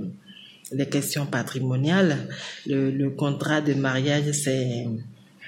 les 0.71 0.87
questions 0.87 1.25
patrimoniales. 1.25 2.17
Le, 2.65 3.09
contrat 3.09 3.61
de 3.61 3.73
mariage, 3.73 4.31
c'est 4.31 4.87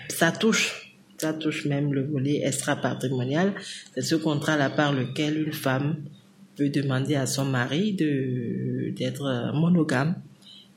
ça 0.10 0.32
touche, 0.32 0.94
ça 1.18 1.34
touche 1.34 1.66
même 1.66 1.94
le 1.94 2.04
volet 2.04 2.42
extra-patrimonial. 2.44 3.54
C'est 3.96 4.02
ce 4.02 4.16
contrat-là 4.16 4.70
par 4.70 4.94
lequel 4.94 5.48
une 5.48 5.54
femme 5.54 5.96
peut 6.56 6.70
demander 6.70 7.16
à 7.16 7.26
son 7.26 7.46
mari 7.46 7.94
de 7.94 8.92
d'être 8.96 9.52
monogame 9.56 10.16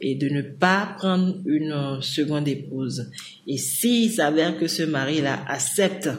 et 0.00 0.14
de 0.14 0.28
ne 0.28 0.42
pas 0.42 0.94
prendre 0.98 1.36
une 1.46 1.98
seconde 2.00 2.48
épouse. 2.48 3.10
Et 3.46 3.56
s'il 3.56 4.10
s'avère 4.10 4.58
que 4.58 4.66
ce 4.66 4.82
mari-là 4.82 5.44
accepte, 5.48 6.10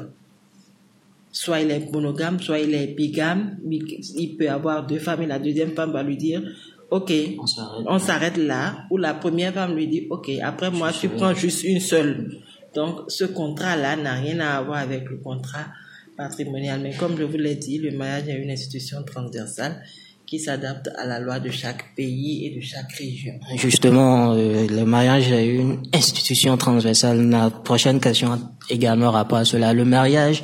soit 1.32 1.62
il 1.62 1.72
est 1.72 1.92
monogame, 1.92 2.40
soit 2.40 2.60
il 2.60 2.74
est 2.74 2.88
bigame, 2.88 3.58
il 3.70 4.36
peut 4.38 4.50
avoir 4.50 4.86
deux 4.88 5.00
femmes 5.00 5.22
et 5.22 5.28
la 5.28 5.40
deuxième 5.40 5.72
femme 5.72 5.92
va 5.92 6.02
lui 6.02 6.18
dire, 6.18 6.42
ok, 6.90 7.12
on 7.86 8.00
s'arrête 8.00 8.38
là, 8.38 8.86
ou 8.90 8.98
la 8.98 9.14
première 9.14 9.54
femme 9.54 9.76
lui 9.76 9.88
dit, 9.88 10.08
ok, 10.10 10.32
après 10.42 10.72
moi 10.72 10.92
tu 10.92 11.10
prends 11.10 11.34
juste 11.34 11.64
une 11.64 11.80
seule. 11.80 12.40
Donc 12.74 13.02
ce 13.10 13.26
contrat-là 13.26 13.96
n'a 13.96 14.14
rien 14.14 14.40
à 14.40 14.62
voir 14.62 14.80
avec 14.80 15.10
le 15.10 15.18
contrat 15.18 15.68
patrimonial. 16.16 16.80
Mais 16.82 16.96
comme 16.96 17.18
je 17.18 17.24
vous 17.24 17.38
l'ai 17.38 17.56
dit, 17.56 17.78
le 17.78 17.92
mariage 17.92 18.30
est 18.30 18.42
une 18.42 18.50
institution 18.50 19.04
transversale 19.04 19.84
qui 20.28 20.40
s'adapte 20.40 20.90
à 20.98 21.06
la 21.06 21.20
loi 21.20 21.40
de 21.40 21.50
chaque 21.50 21.96
pays 21.96 22.46
et 22.46 22.56
de 22.56 22.62
chaque 22.62 22.92
région. 22.92 23.40
Justement, 23.56 24.34
euh, 24.34 24.68
le 24.68 24.84
mariage 24.84 25.32
est 25.32 25.48
une 25.48 25.82
institution 25.94 26.58
transversale. 26.58 27.30
La 27.30 27.50
prochaine 27.50 28.02
question 28.02 28.38
également 28.70 29.10
rapport 29.12 29.38
à 29.38 29.46
cela. 29.46 29.74
Le 29.74 29.86
mariage, 29.86 30.44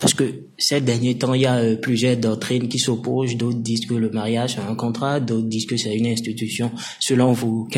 parce 0.00 0.14
que 0.14 0.24
ces 0.58 0.80
derniers 0.80 1.18
temps, 1.18 1.34
il 1.34 1.42
y 1.42 1.46
a 1.46 1.56
euh, 1.56 1.76
plusieurs 1.76 2.16
doctrines 2.16 2.68
qui 2.68 2.78
s'opposent. 2.78 3.36
D'autres 3.36 3.58
disent 3.58 3.86
que 3.86 3.94
le 3.94 4.10
mariage 4.10 4.54
c'est 4.54 4.60
un 4.60 4.74
contrat, 4.74 5.20
d'autres 5.20 5.48
disent 5.48 5.66
que 5.66 5.76
c'est 5.76 5.94
une 5.94 6.06
institution. 6.06 6.72
Selon 6.98 7.32
vous, 7.32 7.68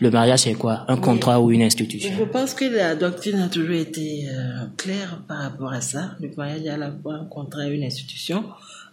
le 0.00 0.10
mariage 0.10 0.40
c'est 0.40 0.54
quoi? 0.54 0.84
Un 0.88 0.96
contrat 0.96 1.40
ou 1.40 1.50
une 1.50 1.62
institution? 1.62 2.10
Je 2.18 2.24
pense 2.24 2.54
que 2.54 2.64
la 2.64 2.94
doctrine 2.94 3.38
a 3.38 3.48
toujours 3.48 3.76
été 3.76 4.28
euh, 4.28 4.66
claire 4.76 5.22
par 5.28 5.38
rapport 5.38 5.72
à 5.72 5.80
ça. 5.80 6.16
Le 6.20 6.30
mariage 6.36 6.62
est 6.62 6.70
à 6.70 6.76
la 6.76 6.92
fois 6.92 7.14
un 7.14 7.24
contrat 7.24 7.68
et 7.68 7.74
une 7.74 7.84
institution 7.84 8.44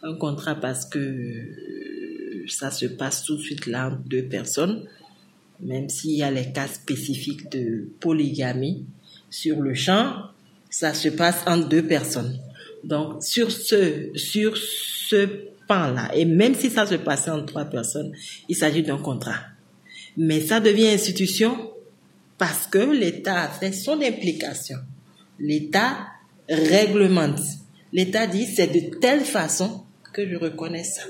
un 0.04 0.16
contrat 0.16 0.56
parce 0.56 0.86
que 0.86 1.00
euh, 1.00 2.46
ça 2.48 2.72
se 2.72 2.86
passe 2.86 3.24
tout 3.24 3.36
de 3.36 3.42
suite 3.42 3.66
là 3.66 3.88
entre 3.88 4.02
deux 4.06 4.24
personnes, 4.24 4.86
même 5.60 5.90
s'il 5.90 6.12
y 6.12 6.24
a 6.24 6.32
les 6.32 6.52
cas 6.52 6.68
spécifiques 6.68 7.52
de 7.52 7.90
polygamie 8.00 8.86
sur 9.30 9.60
le 9.60 9.74
champ, 9.74 10.14
ça 10.70 10.94
se 10.94 11.10
passe 11.10 11.44
entre 11.48 11.68
deux 11.68 11.86
personnes. 11.86 12.40
Donc 12.84 13.24
sur 13.24 13.52
ce 13.52 14.12
sur 14.16 14.58
ce 14.58 15.28
pan-là, 15.68 16.12
et 16.16 16.26
même 16.26 16.56
si 16.56 16.70
ça 16.70 16.86
se 16.86 16.96
passait 16.96 17.32
entre 17.32 17.46
trois 17.48 17.66
personnes, 17.66 18.14
il 18.48 18.56
s'agit 18.56 18.84
d'un 18.84 18.98
contrat. 18.98 19.40
Mais 20.18 20.42
ça 20.42 20.60
devient 20.60 20.88
institution 20.88 21.72
parce 22.38 22.68
que 22.68 22.80
l'État 22.80 23.44
a 23.44 23.50
fait 23.50 23.72
son 23.74 24.02
implication. 24.02 24.78
L'État 25.40 26.08
réglemente. 26.48 27.40
L'État 27.94 28.28
dit 28.28 28.46
c'est 28.46 28.68
de 28.68 28.98
telle 29.00 29.22
façon 29.22 29.84
que 30.14 30.28
je 30.28 30.36
reconnais 30.36 30.84
ça. 30.84 31.04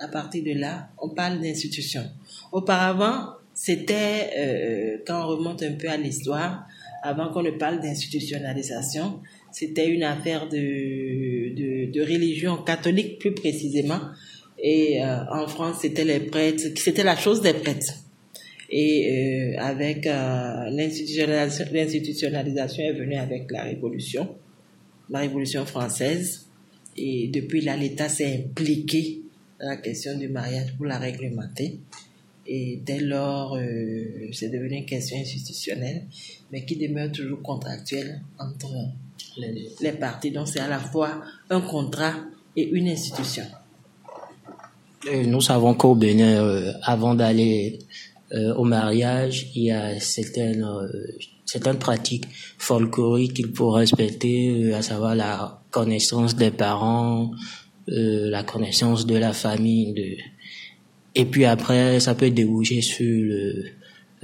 À 0.00 0.08
partir 0.08 0.44
de 0.44 0.58
là, 0.58 0.90
on 0.98 1.08
parle 1.08 1.40
d'institution. 1.40 2.04
Auparavant, 2.52 3.34
c'était, 3.52 4.30
euh, 4.38 4.98
quand 5.06 5.24
on 5.24 5.26
remonte 5.26 5.62
un 5.64 5.72
peu 5.72 5.88
à 5.88 5.96
l'histoire, 5.96 6.68
avant 7.02 7.32
qu'on 7.32 7.42
ne 7.42 7.50
parle 7.50 7.80
d'institutionnalisation, 7.80 9.20
c'était 9.52 9.88
une 9.88 10.02
affaire 10.02 10.48
de, 10.48 11.90
de, 11.90 12.00
religion 12.00 12.58
catholique 12.58 13.18
plus 13.18 13.32
précisément. 13.32 14.00
Et 14.60 15.02
euh, 15.02 15.24
en 15.30 15.46
France, 15.46 15.78
c'était 15.82 16.04
les 16.04 16.20
prêtres, 16.20 16.64
c'était 16.76 17.04
la 17.04 17.16
chose 17.16 17.42
des 17.42 17.54
prêtres. 17.54 17.94
Et 18.70 19.54
euh, 19.56 19.60
avec 19.60 20.06
euh, 20.06 20.70
l'institutionnalisation, 20.70 22.84
est 22.84 22.92
venue 22.92 23.16
avec 23.16 23.50
la 23.50 23.64
Révolution, 23.64 24.36
la 25.08 25.20
Révolution 25.20 25.64
française. 25.64 26.46
Et 26.96 27.28
depuis 27.28 27.60
là, 27.60 27.76
l'État 27.76 28.08
s'est 28.08 28.44
impliqué 28.44 29.22
dans 29.60 29.68
la 29.68 29.76
question 29.76 30.18
du 30.18 30.28
mariage 30.28 30.74
pour 30.76 30.86
la 30.86 30.98
réglementer. 30.98 31.78
Et 32.46 32.80
dès 32.84 33.00
lors, 33.00 33.58
c'est 34.32 34.48
devenu 34.48 34.78
une 34.78 34.86
question 34.86 35.18
institutionnelle, 35.18 36.04
mais 36.50 36.64
qui 36.64 36.76
demeure 36.76 37.12
toujours 37.12 37.42
contractuelle 37.42 38.22
entre 38.38 38.72
les, 39.36 39.92
parties. 39.92 40.30
Donc 40.30 40.48
c'est 40.48 40.60
à 40.60 40.68
la 40.68 40.78
fois 40.78 41.22
un 41.50 41.60
contrat 41.60 42.14
et 42.56 42.68
une 42.68 42.88
institution. 42.88 43.44
nous 45.26 45.40
savons 45.40 45.74
qu'au 45.74 45.94
Bénin, 45.94 46.42
euh, 46.42 46.72
avant 46.82 47.14
d'aller 47.14 47.78
euh, 48.32 48.54
au 48.54 48.64
mariage, 48.64 49.50
il 49.54 49.64
y 49.64 49.70
a 49.70 49.98
certaines, 50.00 50.66
certaines 51.46 51.78
pratiques 51.78 52.26
folkloriques 52.58 53.34
qu'il 53.34 53.54
faut 53.54 53.70
respecter, 53.70 54.74
à 54.74 54.82
savoir 54.82 55.14
la 55.14 55.62
connaissance 55.70 56.36
des 56.36 56.50
parents, 56.50 57.30
euh, 57.90 58.28
la 58.28 58.42
connaissance 58.42 59.06
de 59.06 59.16
la 59.16 59.32
famille, 59.32 60.18
et 61.14 61.24
puis 61.24 61.46
après 61.46 62.00
ça 62.00 62.14
peut 62.14 62.30
déboucher 62.30 62.82
sur 62.82 63.24
le, 63.24 63.64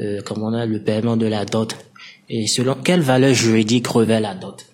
euh, 0.00 0.20
comment 0.24 0.48
on 0.48 0.52
a 0.52 0.66
le 0.66 0.82
paiement 0.82 1.16
de 1.16 1.26
la 1.26 1.44
dot. 1.44 1.74
Et 2.28 2.46
selon 2.46 2.74
quelle 2.74 3.00
valeur 3.00 3.32
juridique 3.32 3.86
revêt 3.86 4.20
la 4.20 4.34
dot? 4.34 4.66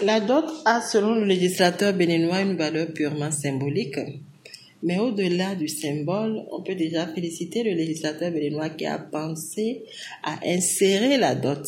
La 0.00 0.20
dot 0.20 0.44
a, 0.64 0.80
selon 0.80 1.16
le 1.16 1.24
législateur 1.24 1.92
béninois, 1.92 2.40
une 2.42 2.56
valeur 2.56 2.92
purement 2.92 3.32
symbolique. 3.32 3.98
Mais 4.82 4.98
au-delà 4.98 5.56
du 5.56 5.66
symbole, 5.66 6.44
on 6.52 6.62
peut 6.62 6.76
déjà 6.76 7.06
féliciter 7.08 7.64
le 7.64 7.72
législateur 7.72 8.30
béninois 8.30 8.68
qui 8.70 8.86
a 8.86 8.98
pensé 8.98 9.82
à 10.22 10.38
insérer 10.46 11.16
la 11.16 11.34
dot 11.34 11.66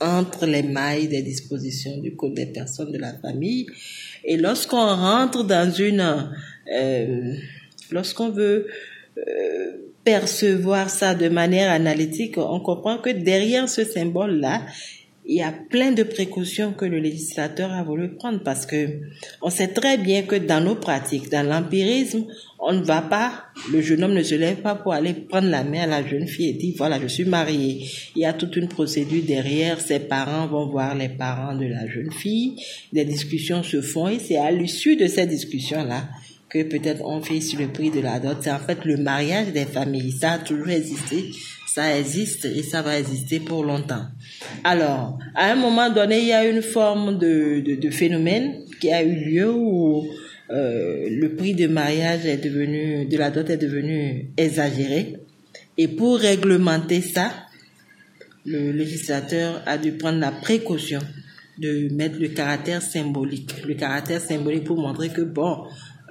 entre 0.00 0.46
les 0.46 0.62
mailles 0.62 1.08
des 1.08 1.22
dispositions 1.22 1.96
du 1.98 2.14
Code 2.14 2.34
des 2.34 2.46
personnes 2.46 2.92
de 2.92 2.98
la 2.98 3.14
famille. 3.14 3.66
Et 4.24 4.36
lorsqu'on 4.36 4.86
rentre 4.86 5.42
dans 5.42 5.72
une... 5.72 6.30
Euh, 6.72 7.34
lorsqu'on 7.90 8.30
veut 8.30 8.68
euh, 9.18 9.72
percevoir 10.04 10.88
ça 10.88 11.16
de 11.16 11.28
manière 11.28 11.72
analytique, 11.72 12.38
on 12.38 12.60
comprend 12.60 12.98
que 12.98 13.10
derrière 13.10 13.68
ce 13.68 13.84
symbole-là, 13.84 14.62
il 15.26 15.36
y 15.36 15.42
a 15.42 15.52
plein 15.52 15.92
de 15.92 16.02
précautions 16.02 16.72
que 16.72 16.84
le 16.84 16.98
législateur 16.98 17.72
a 17.72 17.82
voulu 17.82 18.14
prendre 18.14 18.42
parce 18.42 18.66
que 18.66 19.00
on 19.40 19.48
sait 19.48 19.68
très 19.68 19.96
bien 19.96 20.22
que 20.22 20.36
dans 20.36 20.60
nos 20.60 20.74
pratiques, 20.74 21.30
dans 21.30 21.46
l'empirisme, 21.46 22.26
on 22.58 22.74
ne 22.74 22.84
va 22.84 23.00
pas, 23.00 23.44
le 23.72 23.80
jeune 23.80 24.04
homme 24.04 24.12
ne 24.12 24.22
se 24.22 24.34
lève 24.34 24.58
pas 24.58 24.74
pour 24.74 24.92
aller 24.92 25.14
prendre 25.14 25.48
la 25.48 25.64
main 25.64 25.82
à 25.82 25.86
la 25.86 26.06
jeune 26.06 26.26
fille 26.26 26.50
et 26.50 26.52
dire 26.52 26.74
voilà, 26.76 27.00
je 27.00 27.06
suis 27.06 27.24
marié. 27.24 27.86
Il 28.16 28.22
y 28.22 28.26
a 28.26 28.34
toute 28.34 28.56
une 28.56 28.68
procédure 28.68 29.22
derrière, 29.22 29.80
ses 29.80 30.00
parents 30.00 30.46
vont 30.46 30.66
voir 30.66 30.94
les 30.94 31.08
parents 31.08 31.56
de 31.56 31.66
la 31.66 31.86
jeune 31.88 32.12
fille, 32.12 32.56
des 32.92 33.04
discussions 33.06 33.62
se 33.62 33.80
font 33.80 34.08
et 34.08 34.18
c'est 34.18 34.36
à 34.36 34.50
l'issue 34.50 34.96
de 34.96 35.06
ces 35.06 35.26
discussions-là 35.26 36.08
que 36.50 36.62
peut-être 36.62 37.02
on 37.04 37.22
fait 37.22 37.40
sur 37.40 37.58
le 37.58 37.68
prix 37.68 37.90
de 37.90 38.00
la 38.00 38.20
dot. 38.20 38.36
C'est 38.40 38.52
en 38.52 38.58
fait 38.58 38.84
le 38.84 38.98
mariage 38.98 39.52
des 39.52 39.64
familles, 39.64 40.12
ça 40.12 40.32
a 40.32 40.38
toujours 40.38 40.68
existé 40.68 41.30
ça 41.74 41.98
existe 41.98 42.44
et 42.44 42.62
ça 42.62 42.82
va 42.82 43.00
exister 43.00 43.40
pour 43.40 43.64
longtemps. 43.64 44.06
Alors, 44.62 45.18
à 45.34 45.50
un 45.50 45.56
moment 45.56 45.90
donné, 45.90 46.20
il 46.20 46.28
y 46.28 46.32
a 46.32 46.48
une 46.48 46.62
forme 46.62 47.18
de, 47.18 47.58
de, 47.74 47.90
phénomène 47.90 48.60
qui 48.80 48.92
a 48.92 49.02
eu 49.02 49.16
lieu 49.16 49.50
où 49.50 50.06
euh, 50.50 51.08
le 51.10 51.34
prix 51.34 51.54
de 51.54 51.66
mariage 51.66 52.26
est 52.26 52.36
devenu, 52.36 53.06
de 53.06 53.18
la 53.18 53.32
dot 53.32 53.50
est 53.50 53.56
devenu 53.56 54.30
exagéré. 54.36 55.16
Et 55.76 55.88
pour 55.88 56.18
réglementer 56.18 57.00
ça, 57.00 57.32
le 58.46 58.70
législateur 58.70 59.60
a 59.66 59.76
dû 59.76 59.94
prendre 59.94 60.20
la 60.20 60.30
précaution 60.30 61.00
de 61.58 61.92
mettre 61.92 62.20
le 62.20 62.28
caractère 62.28 62.82
symbolique. 62.82 63.52
Le 63.66 63.74
caractère 63.74 64.20
symbolique 64.20 64.62
pour 64.62 64.78
montrer 64.78 65.08
que, 65.08 65.22
bon, 65.22 65.64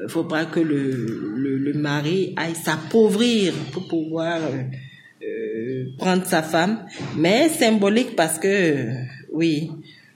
il 0.03 0.09
faut 0.09 0.25
pas 0.25 0.43
que 0.43 0.59
le, 0.59 1.35
le, 1.37 1.57
le 1.57 1.73
mari 1.73 2.33
aille 2.35 2.55
s'appauvrir 2.55 3.53
pour 3.71 3.87
pouvoir 3.87 4.41
euh, 4.43 4.63
prendre 5.97 6.25
sa 6.25 6.41
femme, 6.41 6.85
mais 7.17 7.49
symbolique 7.49 8.15
parce 8.15 8.39
que 8.39 8.89
oui, 9.31 9.71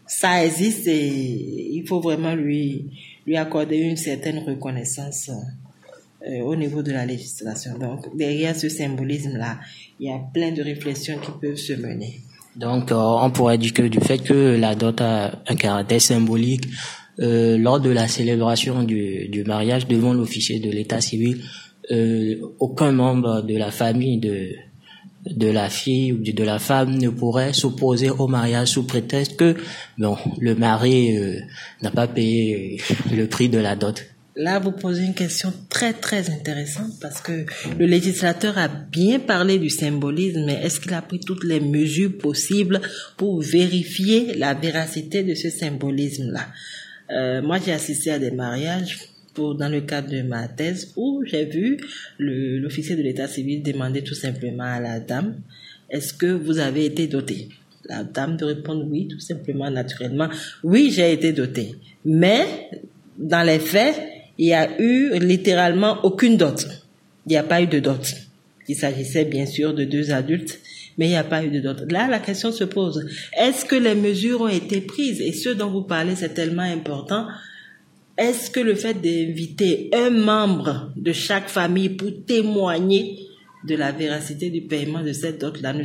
ça 0.06 0.46
existe 0.46 0.88
et 0.88 1.76
il 1.76 1.86
faut 1.88 2.00
vraiment 2.00 2.36
lui 2.36 2.86
lui 3.26 3.36
accorder 3.36 3.78
une 3.78 3.98
certaine 3.98 4.40
reconnaissance 4.40 5.30
euh, 5.30 6.40
au 6.42 6.56
niveau 6.56 6.82
de 6.82 6.92
la 6.92 7.06
législation. 7.06 7.78
Donc 7.78 8.16
derrière 8.16 8.56
ce 8.56 8.70
symbolisme 8.70 9.38
là, 9.38 9.60
il 10.00 10.08
y 10.08 10.12
a 10.12 10.20
plein 10.34 10.52
de 10.52 10.62
réflexions 10.62 11.18
qui 11.20 11.32
peuvent 11.42 11.58
se 11.58 11.74
mener. 11.74 12.22
Donc 12.56 12.92
euh, 12.92 12.96
on 12.96 13.30
pourrait 13.32 13.58
dire 13.58 13.74
que 13.74 13.84
du 13.84 14.00
fait 14.00 14.20
que 14.20 14.56
la 14.58 14.76
dot 14.76 15.02
a 15.02 15.44
un 15.48 15.56
caractère 15.56 16.02
symbolique, 16.02 16.66
lors 17.20 17.80
de 17.80 17.90
la 17.90 18.08
célébration 18.08 18.84
du, 18.84 19.28
du 19.28 19.44
mariage 19.44 19.88
devant 19.88 20.14
l'officier 20.14 20.60
de 20.60 20.70
l'état 20.70 21.02
civil, 21.02 21.42
aucun 22.60 22.92
membre 22.92 23.42
de 23.42 23.58
la 23.58 23.72
famille 23.72 24.20
de 24.20 24.52
de 25.36 25.48
la 25.48 25.70
fille 25.70 26.14
ou 26.14 26.18
de 26.18 26.44
la 26.44 26.60
femme 26.60 26.98
ne 26.98 27.10
pourrait 27.10 27.54
s'opposer 27.54 28.10
au 28.10 28.28
mariage 28.28 28.70
sous 28.70 28.84
prétexte 28.84 29.36
que 29.36 29.56
bon 29.98 30.18
le 30.40 30.56
mari 30.56 31.18
euh, 31.18 31.40
n'a 31.82 31.92
pas 31.92 32.08
payé 32.08 32.82
le 33.12 33.28
prix 33.28 33.50
de 33.50 33.60
la 33.60 33.76
dot. 33.76 34.04
Là, 34.40 34.60
vous 34.60 34.72
posez 34.72 35.04
une 35.04 35.16
question 35.16 35.52
très 35.68 35.94
très 35.94 36.30
intéressante 36.30 36.92
parce 37.02 37.22
que 37.22 37.46
le 37.80 37.86
législateur 37.88 38.56
a 38.60 38.68
bien 38.68 39.18
parlé 39.18 39.58
du 39.58 39.72
symbolisme, 39.72 40.44
mais 40.46 40.60
est-ce 40.64 40.80
qu'il 40.80 40.94
a 40.94 41.02
pris 41.02 41.20
toutes 41.20 41.44
les 41.44 41.60
mesures 41.60 42.16
possibles 42.20 42.80
pour 43.18 43.42
vérifier 43.42 44.36
la 44.36 44.54
véracité 44.54 45.24
de 45.24 45.34
ce 45.34 45.50
symbolisme-là? 45.50 46.46
Euh, 47.10 47.42
Moi, 47.42 47.58
j'ai 47.66 47.72
assisté 47.72 48.12
à 48.12 48.20
des 48.20 48.30
mariages 48.30 49.00
dans 49.38 49.70
le 49.70 49.82
cadre 49.82 50.10
de 50.10 50.22
ma 50.22 50.48
thèse 50.48 50.94
où 50.96 51.24
j'ai 51.26 51.46
vu 51.46 51.78
l'officier 52.20 52.96
de 52.96 53.02
l'état 53.02 53.28
civil 53.28 53.64
demander 53.64 54.04
tout 54.04 54.16
simplement 54.16 54.64
à 54.64 54.80
la 54.80 55.00
dame, 55.00 55.36
est-ce 55.90 56.14
que 56.14 56.26
vous 56.28 56.60
avez 56.60 56.86
été 56.86 57.08
dotée? 57.08 57.50
La 57.86 58.04
dame 58.04 58.36
de 58.36 58.46
répondre 58.46 58.86
oui, 58.90 59.08
tout 59.08 59.20
simplement, 59.20 59.70
naturellement, 59.70 60.28
oui, 60.64 60.92
j'ai 60.92 61.14
été 61.14 61.32
dotée. 61.32 61.76
Mais, 62.04 62.46
dans 63.18 63.44
les 63.44 63.60
faits, 63.60 63.96
il 64.38 64.48
y 64.48 64.54
a 64.54 64.80
eu 64.82 65.18
littéralement 65.20 66.04
aucune 66.04 66.36
dot. 66.36 66.68
Il 67.26 67.30
n'y 67.30 67.38
a 67.38 67.44
pas 67.44 67.62
eu 67.62 67.68
de 67.68 67.80
dot. 67.80 68.14
Il 68.68 68.76
s'agissait 68.76 69.26
bien 69.26 69.46
sûr 69.46 69.74
de 69.74 69.86
deux 69.86 70.12
adultes, 70.12 70.60
mais 70.98 71.06
il 71.06 71.10
n'y 71.10 71.16
a 71.16 71.24
pas 71.24 71.44
eu 71.44 71.50
de 71.50 71.62
dot. 71.62 71.90
Là, 71.90 72.08
la 72.10 72.20
question 72.20 72.52
se 72.52 72.66
pose, 72.66 73.06
est-ce 73.38 73.64
que 73.64 73.76
les 73.76 73.96
mesures 73.96 74.42
ont 74.42 74.48
été 74.50 74.82
prises? 74.82 75.22
Et 75.22 75.32
ce 75.32 75.50
dont 75.50 75.70
vous 75.70 75.84
parlez, 75.84 76.16
c'est 76.18 76.34
tellement 76.34 76.64
important 76.64 77.28
est-ce 78.18 78.50
que 78.50 78.60
le 78.60 78.76
fait 78.76 78.96
d'inviter 78.96 79.90
un 79.94 80.10
membre 80.10 80.92
de 80.96 81.12
chaque 81.12 81.50
famille 81.50 81.90
pour 81.90 82.10
témoigner 82.26 83.20
de 83.64 83.76
la 83.76 83.92
véracité 83.92 84.50
du 84.50 84.62
paiement 84.62 85.04
de 85.04 85.14
cette 85.14 85.42
dot-là 85.42 85.74
ne, 85.74 85.80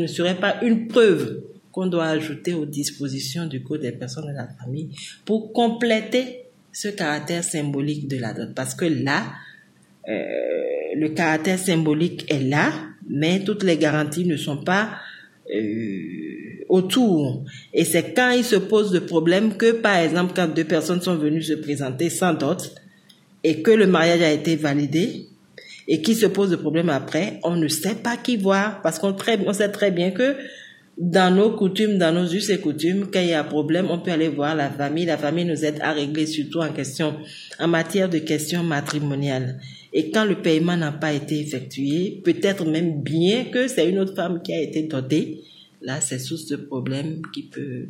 ne 0.00 0.06
serait 0.06 0.36
pas 0.36 0.62
une 0.62 0.88
preuve 0.88 1.42
qu'on 1.72 1.86
doit 1.86 2.06
ajouter 2.06 2.54
aux 2.54 2.66
dispositions 2.66 3.46
du 3.46 3.62
Code 3.62 3.80
des 3.80 3.92
personnes 3.92 4.28
de 4.28 4.36
la 4.36 4.46
famille 4.46 4.90
pour 5.24 5.52
compléter 5.52 6.44
ce 6.72 6.88
caractère 6.88 7.42
symbolique 7.42 8.06
de 8.06 8.18
la 8.18 8.32
dot? 8.32 8.54
Parce 8.54 8.74
que 8.74 8.84
là, 8.84 9.24
euh, 10.08 10.14
le 10.96 11.08
caractère 11.08 11.58
symbolique 11.58 12.30
est 12.32 12.42
là, 12.42 12.72
mais 13.08 13.40
toutes 13.40 13.64
les 13.64 13.76
garanties 13.76 14.24
ne 14.24 14.36
sont 14.36 14.58
pas 14.58 14.90
euh, 15.52 16.23
autour. 16.68 17.44
Et 17.72 17.84
c'est 17.84 18.14
quand 18.14 18.30
il 18.30 18.44
se 18.44 18.56
pose 18.56 18.92
le 18.92 19.00
problème 19.00 19.56
que, 19.56 19.72
par 19.72 19.96
exemple, 19.96 20.32
quand 20.34 20.52
deux 20.52 20.64
personnes 20.64 21.02
sont 21.02 21.16
venues 21.16 21.42
se 21.42 21.54
présenter 21.54 22.10
sans 22.10 22.34
dot 22.34 22.74
et 23.42 23.62
que 23.62 23.70
le 23.70 23.86
mariage 23.86 24.22
a 24.22 24.32
été 24.32 24.56
validé 24.56 25.26
et 25.86 26.00
qui 26.00 26.14
se 26.14 26.26
pose 26.26 26.50
le 26.50 26.56
problème 26.56 26.88
après, 26.88 27.40
on 27.42 27.56
ne 27.56 27.68
sait 27.68 27.96
pas 27.96 28.16
qui 28.16 28.36
voir 28.36 28.80
parce 28.82 28.98
qu'on 28.98 29.14
on 29.46 29.52
sait 29.52 29.70
très 29.70 29.90
bien 29.90 30.10
que 30.10 30.36
dans 30.96 31.34
nos 31.34 31.50
coutumes, 31.50 31.98
dans 31.98 32.12
nos 32.12 32.26
us 32.32 32.50
et 32.50 32.58
coutumes, 32.58 33.08
quand 33.12 33.20
il 33.20 33.30
y 33.30 33.32
a 33.32 33.40
un 33.40 33.44
problème, 33.44 33.88
on 33.90 33.98
peut 33.98 34.12
aller 34.12 34.28
voir 34.28 34.54
la 34.54 34.70
famille. 34.70 35.04
La 35.04 35.18
famille 35.18 35.44
nous 35.44 35.64
aide 35.64 35.78
à 35.80 35.92
régler 35.92 36.26
surtout 36.26 36.60
en 36.60 36.72
question, 36.72 37.14
en 37.58 37.66
matière 37.66 38.08
de 38.08 38.18
questions 38.18 38.62
matrimoniales. 38.62 39.60
Et 39.92 40.10
quand 40.10 40.24
le 40.24 40.36
paiement 40.36 40.76
n'a 40.76 40.92
pas 40.92 41.12
été 41.12 41.40
effectué, 41.40 42.20
peut-être 42.24 42.64
même 42.64 43.02
bien 43.02 43.46
que 43.46 43.66
c'est 43.68 43.88
une 43.88 43.98
autre 43.98 44.14
femme 44.14 44.40
qui 44.42 44.52
a 44.52 44.60
été 44.60 44.84
dotée, 44.84 45.42
là, 45.84 46.00
c'est 46.00 46.18
source 46.18 46.46
de 46.46 46.56
problème 46.56 47.22
qui 47.32 47.42
peut 47.42 47.86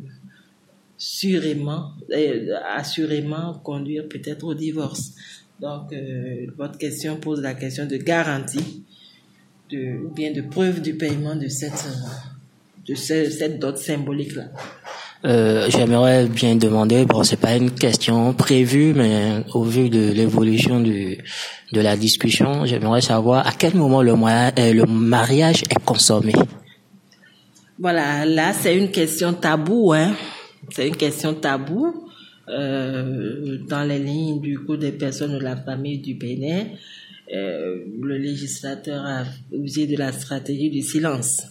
sûrement, 0.97 1.91
euh, 2.13 2.53
assurément 2.75 3.55
conduire 3.63 4.07
peut-être 4.07 4.45
au 4.45 4.53
divorce. 4.53 5.11
Donc, 5.59 5.93
euh, 5.93 6.47
votre 6.57 6.77
question 6.77 7.17
pose 7.17 7.41
la 7.41 7.53
question 7.53 7.85
de 7.85 7.97
garantie, 7.97 8.83
de, 9.71 10.05
ou 10.05 10.13
bien 10.13 10.31
de 10.31 10.41
preuve 10.41 10.81
du 10.81 10.95
paiement 10.95 11.35
de 11.35 11.47
cette, 11.47 11.87
de 12.87 12.95
cette 12.95 13.59
dot 13.59 13.77
symbolique-là. 13.77 14.45
Euh, 15.23 15.67
j'aimerais 15.69 16.27
bien 16.27 16.55
demander, 16.55 17.05
bon, 17.05 17.23
c'est 17.23 17.39
pas 17.39 17.55
une 17.55 17.71
question 17.71 18.33
prévue, 18.33 18.93
mais 18.93 19.43
au 19.53 19.63
vu 19.63 19.89
de 19.89 20.11
l'évolution 20.11 20.79
du 20.79 21.17
de 21.71 21.81
la 21.81 21.97
discussion, 21.97 22.65
j'aimerais 22.65 23.01
savoir 23.01 23.45
à 23.47 23.51
quel 23.51 23.75
moment 23.75 24.03
le 24.03 24.85
mariage 24.85 25.63
est 25.63 25.83
consommé. 25.83 26.33
Voilà, 27.77 28.25
là 28.25 28.53
c'est 28.53 28.77
une 28.77 28.89
question 28.89 29.33
tabou, 29.33 29.91
hein. 29.91 30.15
C'est 30.71 30.87
une 30.87 30.95
question 30.95 31.33
tabou 31.33 32.09
euh, 32.47 33.57
dans 33.67 33.83
les 33.83 33.99
lignes 33.99 34.39
du 34.39 34.59
coup 34.59 34.77
des 34.77 34.93
personnes 34.93 35.33
de 35.33 35.43
la 35.43 35.57
famille 35.57 35.99
du 35.99 36.13
Bénin. 36.13 36.67
Euh, 37.33 37.83
le 38.01 38.17
législateur 38.17 39.03
a 39.05 39.23
usé 39.51 39.87
de 39.87 39.97
la 39.97 40.13
stratégie 40.13 40.69
du 40.69 40.81
silence 40.81 41.43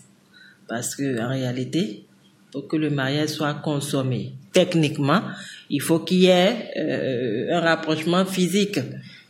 parce 0.66 0.96
que 0.96 1.20
en 1.20 1.28
réalité, 1.28 2.06
pour 2.50 2.68
que 2.68 2.76
le 2.76 2.88
mariage 2.88 3.30
soit 3.30 3.54
consommé. 3.54 4.32
Techniquement, 4.52 5.20
il 5.68 5.82
faut 5.82 5.98
qu'il 5.98 6.20
y 6.20 6.26
ait 6.26 6.70
euh, 6.78 7.54
un 7.54 7.60
rapprochement 7.60 8.24
physique, 8.24 8.80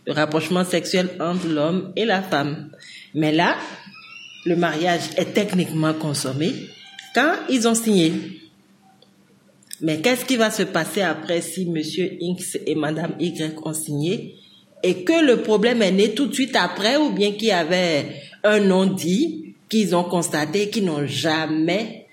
le 0.06 0.12
rapprochement 0.12 0.62
sexuel 0.62 1.08
entre 1.18 1.48
l'homme 1.48 1.92
et 1.96 2.04
la 2.04 2.22
femme. 2.22 2.70
Mais 3.14 3.32
là, 3.32 3.56
le 4.46 4.54
mariage 4.54 5.10
est 5.16 5.32
techniquement 5.32 5.94
consommé 5.94 6.52
quand 7.14 7.34
ils 7.48 7.66
ont 7.68 7.74
signé. 7.74 8.12
Mais 9.80 10.00
qu'est-ce 10.00 10.24
qui 10.24 10.36
va 10.36 10.50
se 10.50 10.62
passer 10.62 11.02
après 11.02 11.40
si 11.40 11.66
monsieur 11.66 12.16
X 12.20 12.58
et 12.66 12.74
madame 12.74 13.14
Y 13.18 13.56
ont 13.64 13.74
signé? 13.74 14.36
Et 14.82 15.04
que 15.04 15.24
le 15.24 15.42
problème 15.42 15.82
est 15.82 15.92
né 15.92 16.14
tout 16.14 16.26
de 16.26 16.34
suite 16.34 16.56
après 16.56 16.96
ou 16.96 17.10
bien 17.10 17.32
qu'il 17.32 17.48
y 17.48 17.52
avait 17.52 18.20
un 18.42 18.60
non-dit 18.60 19.54
qu'ils 19.68 19.96
ont 19.96 20.04
constaté 20.04 20.68
qu'ils 20.70 20.84
n'ont 20.84 21.06
jamais 21.06 22.06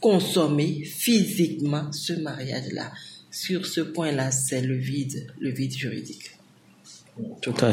consommer 0.00 0.84
physiquement 0.84 1.92
ce 1.92 2.14
mariage-là? 2.14 2.90
Sur 3.30 3.66
ce 3.66 3.80
point-là, 3.80 4.30
c'est 4.30 4.60
le 4.60 4.76
vide, 4.76 5.26
le 5.40 5.50
vide 5.50 5.72
juridique. 5.72 6.30
Tout 7.42 7.54
à. 7.60 7.72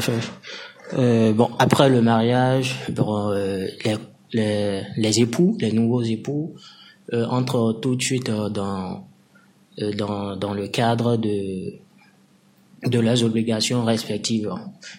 Euh, 0.94 1.32
bon, 1.32 1.50
après 1.58 1.88
le 1.88 2.02
mariage, 2.02 2.76
euh, 2.98 3.68
les, 3.84 3.96
les, 4.32 5.20
époux, 5.20 5.56
les 5.60 5.72
nouveaux 5.72 6.02
époux, 6.02 6.54
euh, 7.12 7.26
entrent 7.26 7.78
tout 7.82 7.96
de 7.96 8.02
suite 8.02 8.30
dans, 8.30 9.04
dans, 9.78 10.36
dans 10.36 10.54
le 10.54 10.68
cadre 10.68 11.16
de, 11.16 11.74
de 12.86 12.98
leurs 12.98 13.22
obligations 13.24 13.84
respectives. 13.84 14.52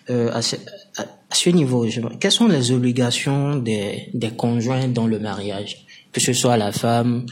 à, 0.10 0.42
ce, 0.42 0.56
à, 0.98 1.06
ce, 1.32 1.50
niveau, 1.50 1.88
quelles 2.20 2.32
sont 2.32 2.48
les 2.48 2.72
obligations 2.72 3.56
des, 3.56 4.10
des 4.14 4.32
conjoints 4.32 4.88
dans 4.88 5.08
le 5.08 5.20
mariage 5.20 5.86
que 6.14 6.22
ce 6.22 6.32
soit 6.32 6.56
la 6.56 6.72
femme 6.72 7.26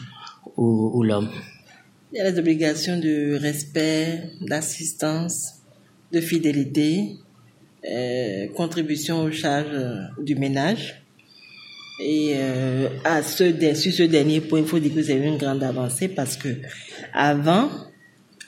ou, 0.58 1.04
l'homme? 1.04 1.30
Il 2.12 2.18
y 2.18 2.20
a 2.20 2.30
les 2.30 2.38
obligations 2.38 3.00
de 3.00 3.38
respect, 3.40 4.32
d'assistance, 4.42 5.62
de 6.12 6.20
fidélité, 6.20 7.16
euh, 7.90 8.48
contribution 8.50 9.22
aux 9.22 9.32
charges 9.32 9.78
du 10.22 10.36
ménage. 10.36 11.01
Et 12.04 12.34
euh, 12.36 12.90
à 13.04 13.22
ce, 13.22 13.52
sur 13.76 13.94
ce 13.94 14.04
dernier 14.04 14.42
point, 14.42 14.60
il 14.60 14.66
faut 14.66 14.80
dire 14.80 14.94
que 14.94 15.04
c'est 15.04 15.18
une 15.18 15.38
grande 15.38 15.64
avancée 15.64 16.08
parce 16.08 16.36
que 16.36 16.50
avant, 17.14 17.70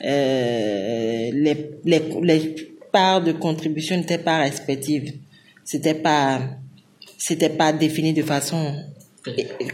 euh, 0.03 1.29
les, 1.31 1.69
les, 1.85 2.01
les 2.21 2.55
parts 2.91 3.23
de 3.23 3.31
contribution 3.31 3.95
n'étaient 3.95 4.17
pas 4.17 4.39
respectives. 4.39 5.13
C'était 5.63 5.93
pas, 5.93 6.41
c'était 7.17 7.49
pas 7.49 7.71
défini 7.71 8.13
de 8.13 8.23
façon 8.23 8.75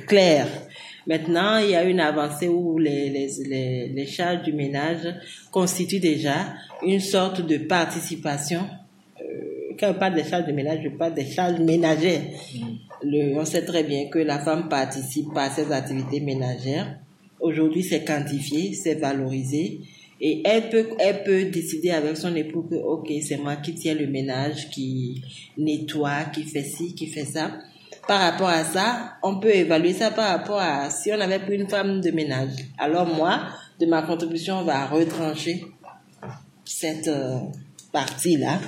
claire. 0.07 0.47
Maintenant, 1.07 1.57
il 1.57 1.71
y 1.71 1.75
a 1.75 1.83
une 1.83 1.99
avancée 1.99 2.47
où 2.47 2.77
les, 2.77 3.09
les, 3.09 3.87
les, 3.87 4.05
charges 4.05 4.43
du 4.43 4.53
ménage 4.53 5.15
constituent 5.51 5.99
déjà 5.99 6.53
une 6.83 6.99
sorte 6.99 7.41
de 7.41 7.57
participation. 7.57 8.67
Quand 9.79 9.91
on 9.91 9.93
parle 9.93 10.15
des 10.15 10.23
charges 10.23 10.45
de 10.45 10.51
ménage, 10.51 10.79
je 10.83 10.89
parle 10.89 11.13
des 11.13 11.25
charges 11.25 11.59
ménagères. 11.59 12.21
Le, 13.01 13.37
on 13.39 13.45
sait 13.45 13.63
très 13.63 13.83
bien 13.83 14.09
que 14.09 14.19
la 14.19 14.39
femme 14.39 14.67
participe 14.67 15.35
à 15.35 15.49
ces 15.49 15.71
activités 15.71 16.19
ménagères. 16.19 16.99
Aujourd'hui, 17.39 17.83
c'est 17.83 18.03
quantifié, 18.03 18.73
c'est 18.73 18.95
valorisé 18.95 19.79
et 20.21 20.41
elle 20.43 20.69
peut, 20.69 20.89
elle 20.99 21.23
peut 21.23 21.45
décider 21.45 21.91
avec 21.91 22.17
son 22.17 22.35
époux 22.35 22.63
que, 22.63 22.75
ok, 22.75 23.09
c'est 23.25 23.37
moi 23.37 23.55
qui 23.55 23.73
tiens 23.73 23.95
le 23.95 24.07
ménage, 24.07 24.69
qui 24.69 25.23
nettoie, 25.57 26.25
qui 26.33 26.43
fait 26.43 26.63
ci, 26.63 26.93
qui 26.93 27.07
fait 27.07 27.23
ça. 27.23 27.51
Par 28.05 28.19
rapport 28.19 28.49
à 28.49 28.65
ça, 28.65 29.13
on 29.23 29.39
peut 29.39 29.55
évaluer 29.55 29.93
ça 29.93 30.11
par 30.11 30.37
rapport 30.37 30.59
à 30.59 30.89
si 30.89 31.11
on 31.13 31.19
avait 31.21 31.39
pris 31.39 31.55
une 31.55 31.69
femme 31.69 32.01
de 32.01 32.11
ménage. 32.11 32.51
Alors 32.77 33.05
moi, 33.05 33.47
de 33.79 33.85
ma 33.85 34.01
contribution, 34.01 34.59
on 34.59 34.63
va 34.63 34.87
retrancher 34.87 35.63
cette 36.65 37.07
euh, 37.07 37.39
partie-là 37.91 38.59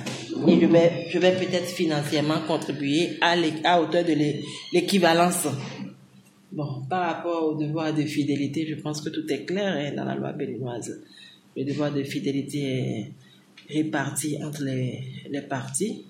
et 0.48 0.60
je 0.60 0.66
vais, 0.66 1.06
je 1.10 1.18
vais 1.18 1.32
peut-être 1.32 1.66
financièrement 1.68 2.40
contribuer 2.46 3.18
à, 3.20 3.34
à 3.64 3.80
hauteur 3.80 4.04
de 4.04 4.14
l'équivalence. 4.72 5.46
Bon, 6.50 6.82
par 6.88 7.06
rapport 7.14 7.44
au 7.44 7.54
devoir 7.54 7.94
de 7.94 8.02
fidélité, 8.02 8.66
je 8.68 8.74
pense 8.74 9.00
que 9.00 9.08
tout 9.08 9.24
est 9.32 9.44
clair 9.44 9.72
hein, 9.74 9.94
dans 9.96 10.04
la 10.04 10.14
loi 10.14 10.32
béninoise 10.32 11.00
le 11.56 11.64
devoir 11.64 11.92
de 11.92 12.02
fidélité 12.02 12.60
est 12.60 13.12
réparti 13.68 14.42
entre 14.42 14.64
les, 14.64 15.02
les 15.30 15.42
parties. 15.42 16.04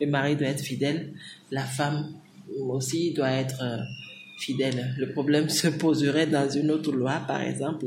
Le 0.00 0.06
mari 0.06 0.36
doit 0.36 0.48
être 0.48 0.62
fidèle, 0.62 1.12
la 1.50 1.64
femme 1.64 2.12
aussi 2.60 3.12
doit 3.12 3.30
être 3.30 3.62
euh, 3.62 3.78
fidèle. 4.38 4.94
Le 4.98 5.12
problème 5.12 5.48
se 5.48 5.68
poserait 5.68 6.26
dans 6.26 6.48
une 6.48 6.70
autre 6.70 6.92
loi, 6.92 7.22
par 7.26 7.42
exemple, 7.42 7.86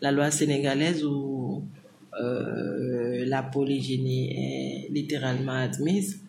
la 0.00 0.12
loi 0.12 0.30
sénégalaise 0.30 1.04
où 1.04 1.62
euh, 2.20 3.24
la 3.26 3.42
polygénie 3.42 4.30
est 4.30 4.92
littéralement 4.92 5.52
admise. 5.52 6.20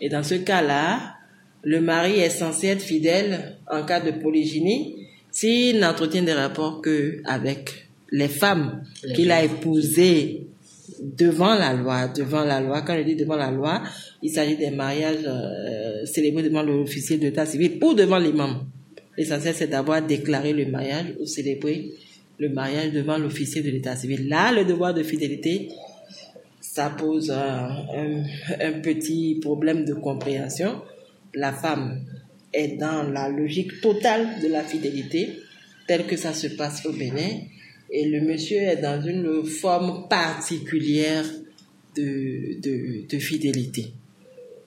Et 0.00 0.08
dans 0.08 0.22
ce 0.22 0.34
cas-là, 0.34 1.16
le 1.62 1.80
mari 1.80 2.20
est 2.20 2.30
censé 2.30 2.68
être 2.68 2.82
fidèle 2.82 3.56
en 3.70 3.84
cas 3.84 4.00
de 4.00 4.10
polygénie 4.10 4.96
s'il 5.30 5.80
n'entretient 5.80 6.22
des 6.22 6.32
rapports 6.32 6.80
que 6.80 7.20
avec 7.24 7.88
les 8.12 8.28
femmes 8.28 8.84
qu'il 9.14 9.32
a 9.32 9.42
épousées 9.42 10.46
devant 11.00 11.54
la 11.54 11.72
loi, 11.72 12.08
devant 12.08 12.44
la 12.44 12.60
loi. 12.60 12.82
Quand 12.82 12.96
je 12.96 13.02
dis 13.02 13.16
devant 13.16 13.36
la 13.36 13.50
loi, 13.50 13.82
il 14.22 14.30
s'agit 14.30 14.56
des 14.56 14.70
mariages 14.70 15.24
euh, 15.26 16.06
célébrés 16.06 16.44
devant 16.44 16.62
l'officier 16.62 17.16
d'état 17.16 17.46
civil 17.46 17.78
ou 17.82 17.94
devant 17.94 18.18
l'imam. 18.18 18.66
L'essentiel, 19.16 19.54
c'est 19.54 19.68
d'avoir 19.68 20.02
déclaré 20.02 20.52
le 20.52 20.66
mariage 20.66 21.14
ou 21.20 21.26
célébré 21.26 21.90
le 22.38 22.48
mariage 22.48 22.92
devant 22.92 23.18
l'officier 23.18 23.62
de 23.62 23.70
l'état 23.70 23.96
civil. 23.96 24.28
Là, 24.28 24.52
le 24.52 24.64
devoir 24.64 24.94
de 24.94 25.02
fidélité, 25.02 25.68
ça 26.60 26.90
pose 26.90 27.30
un, 27.30 28.80
petit 28.82 29.38
problème 29.40 29.84
de 29.84 29.94
compréhension. 29.94 30.82
La 31.34 31.52
femme 31.52 32.04
est 32.52 32.76
dans 32.76 33.02
la 33.04 33.28
logique 33.28 33.80
totale 33.80 34.40
de 34.42 34.48
la 34.48 34.62
fidélité, 34.62 35.38
telle 35.86 36.06
que 36.06 36.16
ça 36.16 36.32
se 36.32 36.48
passe 36.48 36.84
au 36.86 36.92
Bénin 36.92 37.40
et 37.90 38.08
le 38.08 38.20
monsieur 38.22 38.58
est 38.58 38.78
dans 38.78 39.00
une 39.02 39.44
forme 39.44 40.08
particulière 40.08 41.24
de, 41.96 42.60
de, 42.60 43.06
de 43.08 43.18
fidélité. 43.18 43.92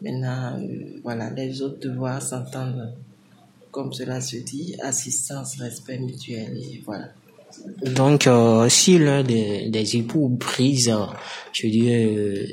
Maintenant, 0.02 0.60
euh, 0.62 1.00
voilà, 1.04 1.30
les 1.32 1.62
autres 1.62 1.80
devoirs 1.80 2.22
s'entendent 2.22 2.94
comme 3.72 3.94
cela 3.94 4.22
se 4.22 4.38
dit, 4.38 4.76
assistance, 4.82 5.58
respect 5.58 6.00
mutuel, 6.00 6.58
et 6.58 6.82
voilà. 6.84 7.10
Donc, 7.84 8.28
euh, 8.28 8.70
si 8.70 8.98
l'un 8.98 9.24
des, 9.24 9.96
époux 9.96 10.30
brise, 10.30 10.90
euh, 10.90 11.06
je 11.54 11.68
dirais, 11.68 12.46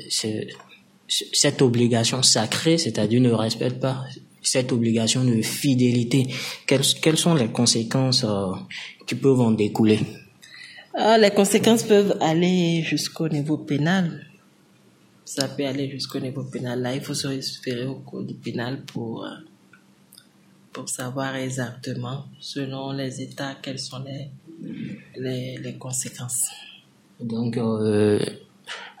cette 1.07 1.61
obligation 1.61 2.21
sacrée, 2.23 2.77
c'est-à-dire 2.77 3.21
ne 3.21 3.31
respecte 3.31 3.79
pas 3.79 4.03
cette 4.41 4.71
obligation 4.71 5.23
de 5.23 5.41
fidélité, 5.41 6.27
quelles, 6.67 7.17
sont 7.17 7.33
les 7.33 7.47
conséquences 7.47 8.25
qui 9.07 9.15
peuvent 9.15 9.41
en 9.41 9.51
découler? 9.51 9.99
Ah, 10.97 11.17
les 11.17 11.31
conséquences 11.31 11.83
peuvent 11.83 12.17
aller 12.21 12.81
jusqu'au 12.81 13.27
niveau 13.27 13.57
pénal. 13.57 14.25
Ça 15.25 15.49
peut 15.49 15.65
aller 15.65 15.89
jusqu'au 15.89 16.21
niveau 16.21 16.43
pénal. 16.43 16.81
Là, 16.81 16.95
il 16.95 17.01
faut 17.01 17.13
se 17.13 17.27
référer 17.27 17.85
au 17.85 17.95
code 17.95 18.33
pénal 18.41 18.81
pour, 18.85 19.25
euh, 19.25 19.29
pour 20.71 20.87
savoir 20.87 21.35
exactement, 21.35 22.27
selon 22.39 22.93
les 22.93 23.21
États, 23.21 23.55
quelles 23.61 23.79
sont 23.79 23.99
les, 24.05 24.29
les, 25.17 25.57
les 25.57 25.73
conséquences. 25.77 26.49
Donc, 27.19 27.57
euh, 27.57 28.19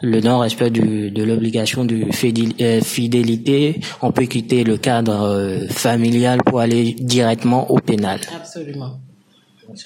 le 0.01 0.21
non-respect 0.21 0.69
de 0.69 1.23
l'obligation 1.23 1.85
de 1.85 2.05
euh, 2.05 2.81
fidélité, 2.81 3.79
on 4.01 4.11
peut 4.11 4.25
quitter 4.25 4.63
le 4.63 4.77
cadre 4.77 5.67
familial 5.69 6.39
pour 6.43 6.59
aller 6.59 6.93
directement 6.93 7.69
au 7.71 7.79
pénal. 7.79 8.21
Absolument. 8.35 8.99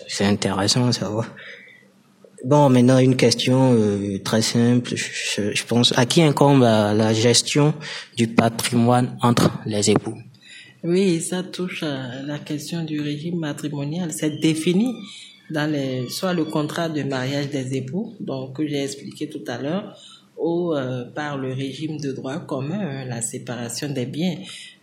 C'est 0.07 0.25
intéressant 0.25 0.91
ça 0.91 1.09
va. 1.09 1.25
Bon, 2.45 2.69
maintenant 2.69 2.99
une 2.99 3.17
question 3.17 3.73
euh, 3.73 4.17
très 4.23 4.41
simple, 4.41 4.93
je, 4.95 5.63
pense. 5.65 5.97
À 5.97 6.05
qui 6.05 6.21
incombe 6.21 6.61
la 6.61 7.13
gestion 7.13 7.73
du 8.15 8.27
patrimoine 8.27 9.17
entre 9.21 9.51
les 9.65 9.89
époux? 9.89 10.15
Oui, 10.83 11.19
ça 11.19 11.43
touche 11.43 11.83
à 11.83 12.21
la 12.25 12.39
question 12.39 12.85
du 12.85 13.01
régime 13.01 13.37
matrimonial. 13.37 14.13
C'est 14.13 14.39
défini 14.39 14.95
dans 15.51 15.71
les, 15.71 16.09
soit 16.09 16.33
le 16.33 16.45
contrat 16.45 16.89
de 16.89 17.03
mariage 17.03 17.49
des 17.49 17.75
époux, 17.75 18.15
donc 18.19 18.55
que 18.57 18.67
j'ai 18.67 18.83
expliqué 18.83 19.29
tout 19.29 19.43
à 19.47 19.57
l'heure, 19.57 19.97
ou 20.37 20.73
euh, 20.73 21.05
par 21.05 21.37
le 21.37 21.53
régime 21.53 21.97
de 21.99 22.11
droit 22.11 22.39
commun, 22.39 22.79
hein, 22.79 23.05
la 23.05 23.21
séparation 23.21 23.89
des 23.89 24.05
biens. 24.05 24.35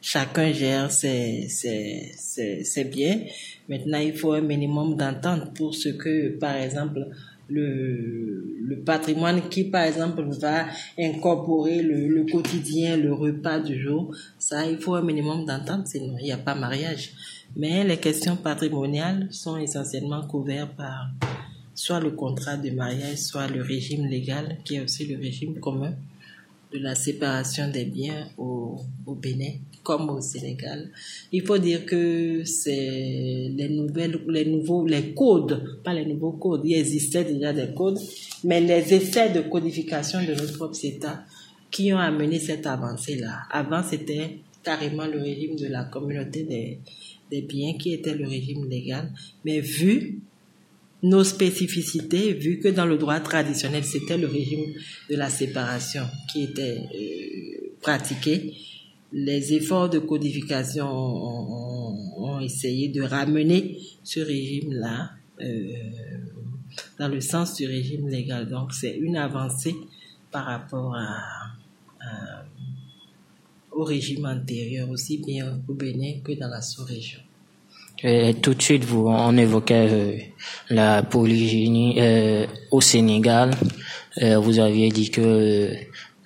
Chacun 0.02 0.52
gère 0.52 0.90
ses, 0.90 1.48
ses, 1.48 2.12
ses, 2.16 2.62
ses 2.62 2.84
biens. 2.84 3.20
Maintenant, 3.68 3.98
il 3.98 4.14
faut 4.14 4.32
un 4.32 4.42
minimum 4.42 4.96
d'entente 4.96 5.54
pour 5.54 5.74
ce 5.74 5.88
que, 5.88 6.36
par 6.38 6.56
exemple, 6.56 7.08
le, 7.48 8.56
le 8.60 8.80
patrimoine 8.80 9.48
qui, 9.48 9.64
par 9.64 9.84
exemple, 9.84 10.22
va 10.40 10.66
incorporer 10.98 11.82
le, 11.82 12.08
le, 12.08 12.24
quotidien, 12.24 12.96
le 12.96 13.12
repas 13.12 13.60
du 13.60 13.80
jour, 13.80 14.14
ça, 14.38 14.66
il 14.66 14.78
faut 14.78 14.94
un 14.94 15.02
minimum 15.02 15.46
d'entente, 15.46 15.86
sinon 15.86 16.16
il 16.18 16.24
n'y 16.24 16.32
a 16.32 16.38
pas 16.38 16.54
mariage. 16.54 17.12
Mais 17.54 17.84
les 17.84 17.98
questions 17.98 18.36
patrimoniales 18.36 19.28
sont 19.30 19.56
essentiellement 19.56 20.26
couvertes 20.26 20.74
par 20.76 21.10
soit 21.74 22.00
le 22.00 22.10
contrat 22.10 22.56
de 22.56 22.70
mariage, 22.70 23.18
soit 23.18 23.46
le 23.46 23.62
régime 23.62 24.06
légal, 24.06 24.58
qui 24.64 24.76
est 24.76 24.80
aussi 24.80 25.06
le 25.06 25.18
régime 25.18 25.60
commun 25.60 25.94
de 26.72 26.78
la 26.78 26.94
séparation 26.94 27.70
des 27.70 27.84
biens 27.84 28.28
au, 28.38 28.76
au 29.06 29.14
Bénin 29.14 29.52
comme 29.82 30.10
au 30.10 30.20
Sénégal. 30.20 30.90
Il 31.30 31.42
faut 31.42 31.58
dire 31.58 31.86
que 31.86 32.42
c'est 32.44 33.52
les 33.54 33.68
nouvelles, 33.68 34.20
les 34.28 34.44
nouveaux, 34.44 34.84
les 34.84 35.14
codes, 35.14 35.80
pas 35.84 35.94
les 35.94 36.04
nouveaux 36.04 36.32
codes, 36.32 36.62
il 36.64 36.74
existait 36.74 37.24
déjà 37.24 37.52
des 37.52 37.72
codes, 37.72 38.00
mais 38.42 38.60
les 38.60 38.92
essais 38.92 39.30
de 39.30 39.42
codification 39.42 40.20
de 40.22 40.34
notre 40.34 40.56
propre 40.56 40.76
État 40.82 41.22
qui 41.70 41.92
ont 41.92 41.98
amené 41.98 42.40
cette 42.40 42.66
avancée-là. 42.66 43.42
Avant, 43.50 43.82
c'était 43.82 44.38
carrément 44.64 45.06
le 45.06 45.20
régime 45.20 45.54
de 45.56 45.68
la 45.68 45.84
communauté 45.84 46.42
des, 46.42 46.80
des 47.30 47.42
biens 47.42 47.74
qui 47.74 47.92
était 47.92 48.14
le 48.14 48.26
régime 48.26 48.68
légal, 48.68 49.12
mais 49.44 49.60
vu 49.60 50.20
nos 51.02 51.24
spécificités, 51.24 52.32
vu 52.32 52.58
que 52.58 52.68
dans 52.68 52.86
le 52.86 52.96
droit 52.96 53.20
traditionnel, 53.20 53.84
c'était 53.84 54.16
le 54.16 54.26
régime 54.26 54.72
de 55.10 55.16
la 55.16 55.30
séparation 55.30 56.02
qui 56.32 56.44
était 56.44 56.78
euh, 56.78 57.74
pratiqué, 57.80 58.54
les 59.12 59.54
efforts 59.54 59.88
de 59.88 59.98
codification 59.98 60.86
ont, 60.88 62.40
essayé 62.40 62.88
de 62.88 63.02
ramener 63.02 63.78
ce 64.04 64.20
régime-là 64.20 65.12
euh, 65.40 65.72
dans 66.98 67.08
le 67.08 67.20
sens 67.20 67.54
du 67.54 67.66
régime 67.66 68.08
légal. 68.08 68.48
Donc 68.48 68.72
c'est 68.74 68.94
une 68.94 69.16
avancée 69.16 69.74
par 70.30 70.44
rapport 70.44 70.94
à, 70.94 72.35
au 73.76 73.84
régime 73.84 74.24
antérieur, 74.24 74.88
aussi 74.90 75.18
bien 75.18 75.60
au 75.68 75.74
Bénin 75.74 76.14
que 76.24 76.32
dans 76.32 76.48
la 76.48 76.62
sous-région. 76.62 77.20
Tout 78.42 78.54
de 78.54 78.62
suite, 78.62 78.84
vous, 78.84 79.06
on 79.08 79.36
évoquait 79.36 79.88
euh, 79.90 80.16
la 80.68 81.02
polygynie 81.02 81.94
euh, 81.98 82.46
au 82.70 82.80
Sénégal. 82.80 83.52
Euh, 84.22 84.38
vous 84.38 84.58
aviez 84.58 84.90
dit 84.90 85.10
que 85.10 85.70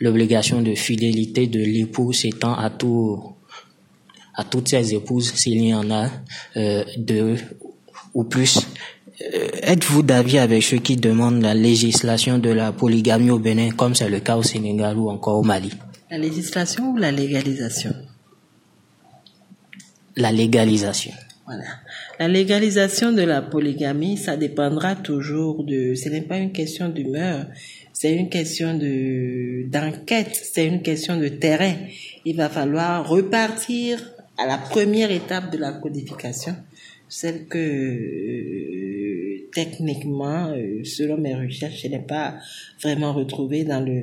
l'obligation 0.00 0.62
de 0.62 0.74
fidélité 0.74 1.46
de 1.46 1.60
l'époux 1.60 2.12
s'étend 2.12 2.54
à 2.54 2.70
tout, 2.70 3.22
à 4.34 4.42
toutes 4.44 4.68
ses 4.68 4.94
épouses, 4.94 5.32
s'il 5.34 5.62
y 5.64 5.74
en 5.74 5.90
a 5.90 6.08
deux 6.96 7.36
ou 8.14 8.24
plus. 8.24 8.60
Êtes-vous 9.62 10.02
d'avis 10.02 10.38
avec 10.38 10.62
ceux 10.62 10.78
qui 10.78 10.96
demandent 10.96 11.42
la 11.42 11.54
législation 11.54 12.38
de 12.38 12.50
la 12.50 12.72
polygamie 12.72 13.30
au 13.30 13.38
Bénin, 13.38 13.70
comme 13.70 13.94
c'est 13.94 14.08
le 14.08 14.20
cas 14.20 14.36
au 14.36 14.42
Sénégal 14.42 14.96
ou 14.96 15.10
encore 15.10 15.38
au 15.38 15.42
Mali? 15.42 15.70
La 16.10 16.18
législation 16.18 16.90
ou 16.90 16.96
la 16.96 17.12
légalisation? 17.12 17.94
La 20.16 20.32
légalisation. 20.32 21.12
Voilà. 21.46 21.64
La 22.18 22.26
légalisation 22.26 23.12
de 23.12 23.22
la 23.22 23.42
polygamie, 23.42 24.16
ça 24.16 24.36
dépendra 24.36 24.96
toujours 24.96 25.62
de. 25.62 25.94
Ce 25.94 26.08
n'est 26.08 26.22
pas 26.22 26.38
une 26.38 26.50
question 26.50 26.88
d'humeur, 26.88 27.46
c'est 27.92 28.12
une 28.14 28.28
question 28.28 28.76
de 28.76 29.68
d'enquête, 29.68 30.34
c'est 30.34 30.66
une 30.66 30.82
question 30.82 31.16
de 31.16 31.28
terrain. 31.28 31.74
Il 32.24 32.36
va 32.36 32.48
falloir 32.48 33.08
repartir 33.08 34.00
à 34.36 34.46
la 34.46 34.58
première 34.58 35.12
étape 35.12 35.52
de 35.52 35.58
la 35.58 35.72
codification, 35.72 36.56
celle 37.08 37.46
que 37.46 37.58
euh, 37.58 38.59
techniquement, 39.52 40.52
euh, 40.52 40.84
selon 40.84 41.16
mes 41.18 41.34
recherches, 41.34 41.82
je 41.82 41.88
n'ai 41.88 41.98
pas 41.98 42.36
vraiment 42.82 43.12
retrouvée 43.12 43.64
dans 43.64 43.80
le, 43.80 44.02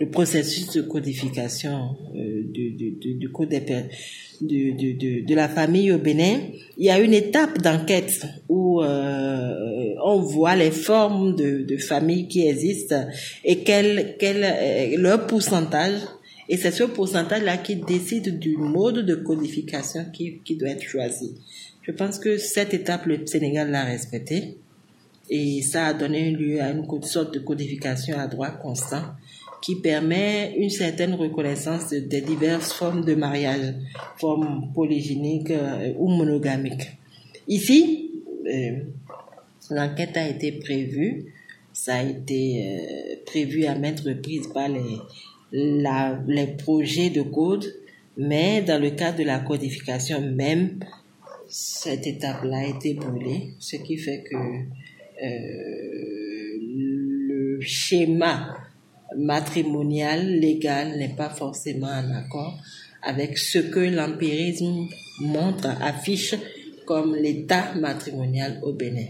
le 0.00 0.08
processus 0.08 0.72
de 0.72 0.82
codification 0.82 1.96
euh, 2.16 2.42
du, 2.44 3.28
code 3.32 3.50
des 3.50 3.60
de, 3.60 4.76
de, 4.76 4.98
de, 4.98 5.26
de, 5.26 5.34
la 5.34 5.48
famille 5.48 5.92
au 5.92 5.98
Bénin, 5.98 6.40
il 6.76 6.86
y 6.86 6.90
a 6.90 6.98
une 6.98 7.14
étape 7.14 7.58
d'enquête 7.62 8.26
où 8.48 8.82
euh, 8.82 9.94
on 10.04 10.20
voit 10.20 10.56
les 10.56 10.72
formes 10.72 11.36
de, 11.36 11.62
de 11.62 11.76
famille 11.76 12.26
qui 12.26 12.46
existent 12.46 13.06
et 13.44 13.58
quel, 13.58 14.16
quel 14.18 15.00
leur 15.00 15.26
pourcentage. 15.26 16.00
Et 16.48 16.58
c'est 16.58 16.72
ce 16.72 16.84
pourcentage-là 16.84 17.56
qui 17.56 17.76
décide 17.76 18.38
du 18.38 18.56
mode 18.58 19.06
de 19.06 19.14
codification 19.14 20.04
qui, 20.12 20.40
qui 20.44 20.56
doit 20.56 20.70
être 20.70 20.82
choisi. 20.82 21.36
Je 21.86 21.92
pense 21.92 22.18
que 22.18 22.36
cette 22.38 22.74
étape, 22.74 23.06
le 23.06 23.26
Sénégal 23.26 23.70
l'a 23.70 23.84
respectée 23.84 24.56
et 25.30 25.62
ça 25.62 25.86
a 25.86 25.94
donné 25.94 26.30
lieu 26.30 26.60
à 26.60 26.70
une 26.70 26.86
sorte 27.02 27.34
de 27.34 27.38
codification 27.38 28.18
à 28.18 28.26
droit 28.26 28.50
constant 28.50 29.02
qui 29.64 29.76
permet 29.76 30.54
une 30.58 30.68
certaine 30.68 31.14
reconnaissance 31.14 31.88
des 31.88 32.20
diverses 32.20 32.72
formes 32.72 33.02
de 33.02 33.14
mariage, 33.14 33.74
formes 34.18 34.70
polygyniques 34.74 35.52
euh, 35.52 35.94
ou 35.96 36.08
monogamiques. 36.08 36.90
Ici, 37.48 38.10
euh, 38.46 38.80
l'enquête 39.70 40.18
a 40.18 40.28
été 40.28 40.52
prévue, 40.52 41.32
ça 41.72 41.94
a 41.94 42.02
été 42.02 42.62
euh, 42.62 43.16
prévu 43.24 43.64
à 43.64 43.74
maintes 43.74 44.00
reprises 44.00 44.48
par 44.48 44.68
les, 44.68 44.98
les 45.52 46.46
projets 46.58 47.08
de 47.08 47.22
code, 47.22 47.64
mais 48.18 48.60
dans 48.60 48.80
le 48.80 48.90
cadre 48.90 49.18
de 49.18 49.24
la 49.24 49.38
codification 49.38 50.20
même, 50.20 50.78
cette 51.48 52.06
étape-là 52.06 52.58
a 52.58 52.66
été 52.66 52.92
brûlée, 52.92 53.54
ce 53.60 53.76
qui 53.76 53.96
fait 53.96 54.24
que 54.30 54.36
le 55.20 56.94
schéma 57.60 58.56
matrimonial, 59.16 60.26
légal, 60.26 60.96
n'est 60.98 61.14
pas 61.14 61.30
forcément 61.30 61.88
en 61.88 62.10
accord 62.14 62.58
avec 63.02 63.38
ce 63.38 63.58
que 63.58 63.80
l'empirisme 63.80 64.86
montre, 65.20 65.68
affiche 65.80 66.34
comme 66.86 67.14
l'état 67.14 67.74
matrimonial 67.74 68.58
au 68.62 68.72
Bénin. 68.72 69.06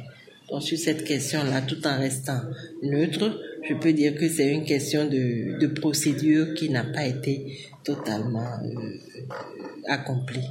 Donc 0.51 0.63
sur 0.63 0.79
cette 0.79 1.05
question-là, 1.05 1.63
tout 1.63 1.87
en 1.87 1.99
restant 1.99 2.41
neutre, 2.83 3.41
je 3.67 3.75
peux 3.75 3.93
dire 3.93 4.15
que 4.15 4.29
c'est 4.29 4.53
une 4.53 4.65
question 4.65 5.07
de, 5.07 5.59
de, 5.59 5.67
procédure 5.69 6.55
qui 6.55 6.69
n'a 6.69 6.85
pas 6.85 7.07
été 7.07 7.59
totalement 7.83 8.59
euh, 8.63 9.89
accomplie 9.89 10.47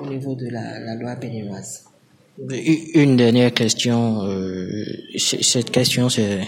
au 0.00 0.06
niveau 0.06 0.34
de 0.34 0.48
la, 0.48 0.80
la 0.80 0.96
loi 0.96 1.14
béninoise. 1.14 1.84
Une 2.36 3.16
dernière 3.16 3.54
question. 3.54 4.24
Euh, 4.24 4.84
cette 5.16 5.70
question, 5.70 6.08
c'est 6.08 6.40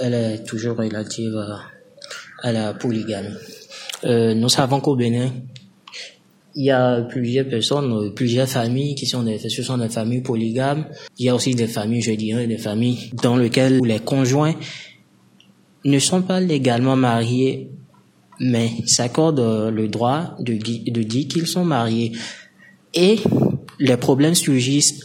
elle 0.00 0.14
est 0.14 0.44
toujours 0.44 0.76
relative 0.76 1.36
à, 2.42 2.52
la 2.52 2.72
polygamie. 2.72 3.34
Euh, 4.04 4.34
nous 4.34 4.48
savons 4.48 4.80
qu'au 4.80 4.94
Bénin, 4.94 5.32
il 6.54 6.66
y 6.66 6.70
a 6.70 7.02
plusieurs 7.02 7.48
personnes, 7.48 8.14
plusieurs 8.14 8.48
familles 8.48 8.94
qui 8.94 9.06
sont 9.06 9.24
des, 9.24 9.38
ce 9.38 9.62
sont 9.62 9.76
des 9.76 9.88
familles 9.88 10.22
polygames. 10.22 10.86
Il 11.18 11.26
y 11.26 11.28
a 11.28 11.34
aussi 11.34 11.54
des 11.54 11.66
familles, 11.66 12.02
je 12.02 12.12
dirais, 12.12 12.46
des 12.46 12.58
familles 12.58 13.10
dans 13.22 13.36
lesquelles 13.36 13.80
les 13.84 13.98
conjoints 13.98 14.54
ne 15.84 15.98
sont 15.98 16.22
pas 16.22 16.40
légalement 16.40 16.96
mariés, 16.96 17.70
mais 18.38 18.70
s'accordent 18.86 19.70
le 19.70 19.88
droit 19.88 20.36
de, 20.38 20.54
de 20.54 21.02
dire 21.02 21.26
qu'ils 21.28 21.46
sont 21.48 21.64
mariés. 21.64 22.12
Et 22.94 23.18
les 23.78 23.96
problèmes 23.96 24.34
surgissent 24.34 25.00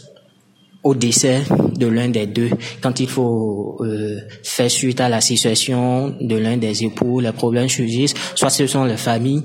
au 0.84 0.96
décès 0.96 1.42
de 1.78 1.88
l'un 1.88 2.10
des 2.10 2.26
deux, 2.26 2.50
quand 2.82 3.00
il 3.00 3.08
faut 3.08 3.78
euh, 3.82 4.20
faire 4.44 4.72
suite 4.72 5.00
à 5.00 5.10
la 5.10 5.22
situation 5.22 6.16
de 6.20 6.36
l'un 6.38 6.58
des 6.58 6.84
époux, 6.84 7.20
les 7.20 7.32
problèmes 7.32 7.70
surgissent, 7.70 8.16
soit 8.36 8.50
ce 8.50 8.66
sont 8.66 8.86
les 8.86 8.98
familles 8.98 9.44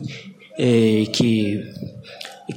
euh, 0.61 1.05
qui 1.07 1.59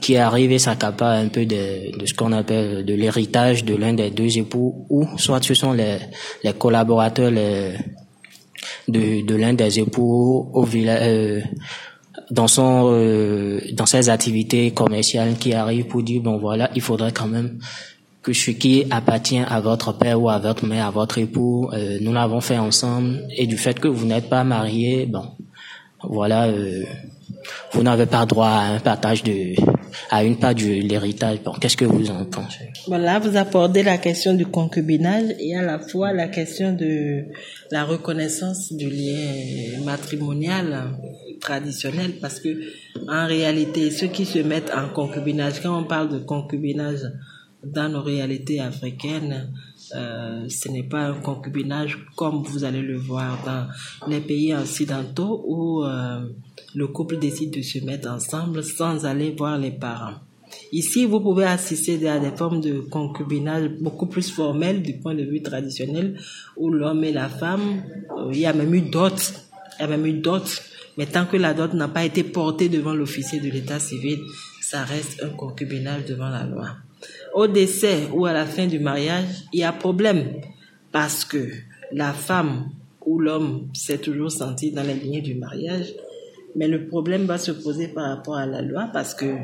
qui 0.02 0.18
arrivent 0.18 0.52
et 0.52 0.60
s'accaparent 0.60 1.18
un 1.18 1.30
peu 1.30 1.48
de, 1.48 1.98
de 1.98 2.06
ce 2.06 2.14
qu'on 2.14 2.32
appelle 2.32 2.86
de 2.86 2.94
l'héritage 2.94 3.66
de 3.66 3.76
l'un 3.76 3.94
des 3.94 4.12
deux 4.12 4.38
époux, 4.38 4.86
ou 4.90 5.08
soit 5.18 5.44
ce 5.44 5.56
sont 5.56 5.74
les, 5.74 5.98
les 6.44 6.54
collaborateurs 6.54 7.32
les, 7.32 7.74
de, 8.88 9.26
de 9.26 9.36
l'un 9.36 9.54
des 9.54 9.80
époux 9.80 10.48
au 10.54 10.64
village, 10.64 11.02
euh, 11.02 11.42
dans 12.32 12.48
son 12.48 12.92
euh, 12.92 13.60
dans 13.74 13.86
ses 13.86 14.10
activités 14.10 14.72
commerciales 14.72 15.36
qui 15.38 15.54
arrivent 15.54 15.88
pour 15.88 16.04
dire 16.04 16.22
bon 16.22 16.38
voilà 16.38 16.70
il 16.76 16.82
faudrait 16.82 17.12
quand 17.12 17.28
même 17.28 17.60
que 18.22 18.34
ce 18.34 18.52
qui 18.52 18.86
appartient 18.90 19.40
à 19.40 19.60
votre 19.60 19.94
père 19.94 20.22
ou 20.22 20.30
à 20.30 20.40
votre 20.40 20.66
mère, 20.66 20.88
à 20.88 20.92
votre 20.92 21.18
époux, 21.18 21.70
euh, 21.74 21.98
nous 22.02 22.14
l'avons 22.14 22.42
fait 22.42 22.58
ensemble, 22.58 23.26
et 23.36 23.48
du 23.48 23.58
fait 23.58 23.80
que 23.80 23.88
vous 23.88 24.06
n'êtes 24.06 24.30
pas 24.30 24.44
marié, 24.44 25.06
bon, 25.06 25.24
voilà, 26.04 26.48
euh, 26.48 26.84
vous 27.72 27.84
n'avez 27.84 28.06
pas 28.06 28.26
droit 28.26 28.48
à 28.48 28.74
un 28.74 28.80
partage 28.80 29.24
de, 29.24 29.56
à 30.10 30.24
une 30.24 30.38
part 30.38 30.56
de 30.56 30.66
l'héritage. 30.66 31.40
Bon, 31.44 31.54
qu'est-ce 31.54 31.78
que 31.78 31.86
vous 31.86 32.10
en 32.10 32.26
pensez? 32.26 32.70
Voilà, 32.88 33.20
vous 33.20 33.38
abordez 33.38 33.84
la 33.84 33.98
question 33.98 34.34
du 34.34 34.46
concubinage 34.46 35.36
et 35.40 35.56
à 35.56 35.62
la 35.62 35.80
fois 35.80 36.14
la 36.14 36.28
question 36.28 36.74
de 36.74 37.26
la 37.72 37.84
reconnaissance 37.84 38.74
du 38.74 38.90
lien 38.90 39.84
matrimonial 39.84 40.92
traditionnel, 41.40 42.20
parce 42.22 42.40
que 42.40 42.50
en 43.08 43.28
réalité, 43.28 43.92
ceux 43.92 44.08
qui 44.08 44.26
se 44.26 44.40
mettent 44.40 44.72
en 44.76 44.90
concubinage, 44.90 45.62
quand 45.62 45.78
on 45.78 45.84
parle 45.84 46.10
de 46.10 46.20
concubinage 46.20 47.02
dans 47.64 47.90
nos 47.90 48.02
réalités 48.02 48.60
africaines, 48.60 49.52
euh, 49.96 50.48
ce 50.48 50.70
n'est 50.70 50.84
pas 50.84 51.08
un 51.08 51.14
concubinage 51.16 51.98
comme 52.16 52.44
vous 52.44 52.64
allez 52.64 52.82
le 52.82 52.98
voir 52.98 53.44
dans 53.46 53.68
les 54.10 54.22
pays 54.22 54.54
occidentaux 54.54 55.44
où 55.46 55.84
euh, 55.84 56.22
le 56.76 56.88
couple 56.88 57.18
décide 57.18 57.52
de 57.52 57.62
se 57.62 57.84
mettre 57.84 58.10
ensemble 58.10 58.64
sans 58.64 59.06
aller 59.06 59.32
voir 59.38 59.58
les 59.58 59.72
parents. 59.72 60.16
Ici, 60.72 61.06
vous 61.06 61.20
pouvez 61.20 61.46
assister 61.46 62.08
à 62.08 62.20
des 62.20 62.32
formes 62.32 62.62
de 62.62 62.80
concubinage 62.80 63.70
beaucoup 63.82 64.08
plus 64.08 64.30
formelles 64.32 64.82
du 64.82 64.94
point 64.94 65.16
de 65.16 65.24
vue 65.24 65.42
traditionnel 65.42 66.20
où 66.58 66.70
l'homme 66.70 67.04
et 67.04 67.12
la 67.12 67.30
femme, 67.30 67.84
euh, 68.18 68.30
il 68.32 68.40
y 68.40 68.46
a 68.46 68.54
même 68.54 68.74
eu 68.74 68.82
d'autres, 68.82 69.34
il 69.78 69.82
y 69.82 69.86
a 69.86 69.88
même 69.88 70.06
eu 70.06 70.14
d'autres, 70.14 70.62
mais 71.00 71.06
tant 71.06 71.26
que 71.26 71.38
la 71.38 71.54
dot 71.54 71.74
n'a 71.74 71.88
pas 71.88 72.04
été 72.04 72.26
portée 72.26 72.68
devant 72.68 72.94
l'officier 72.94 73.40
de 73.40 73.50
l'état 73.50 73.80
civil, 73.80 74.20
ça 74.62 74.84
reste 74.84 75.24
un 75.24 75.30
concubinage 75.30 76.04
devant 76.04 76.28
la 76.28 76.44
loi. 76.44 76.76
Au 77.34 77.48
décès 77.48 78.10
ou 78.14 78.26
à 78.26 78.34
la 78.34 78.46
fin 78.46 78.68
du 78.68 78.80
mariage, 78.80 79.46
il 79.54 79.62
y 79.62 79.64
a 79.64 79.72
problème. 79.72 80.42
Parce 80.92 81.24
que 81.24 81.48
la 81.94 82.12
femme 82.12 82.66
ou 83.06 83.18
l'homme 83.18 83.70
s'est 83.74 84.00
toujours 84.00 84.30
senti 84.30 84.74
dans 84.74 84.84
la 84.84 84.92
lignée 84.92 85.22
du 85.22 85.36
mariage, 85.36 85.94
mais 86.58 86.68
le 86.68 86.86
problème 86.88 87.24
va 87.24 87.38
se 87.38 87.52
poser 87.52 87.88
par 87.88 88.10
rapport 88.10 88.36
à 88.36 88.46
la 88.46 88.62
loi 88.62 88.90
parce 88.92 89.14
que 89.14 89.38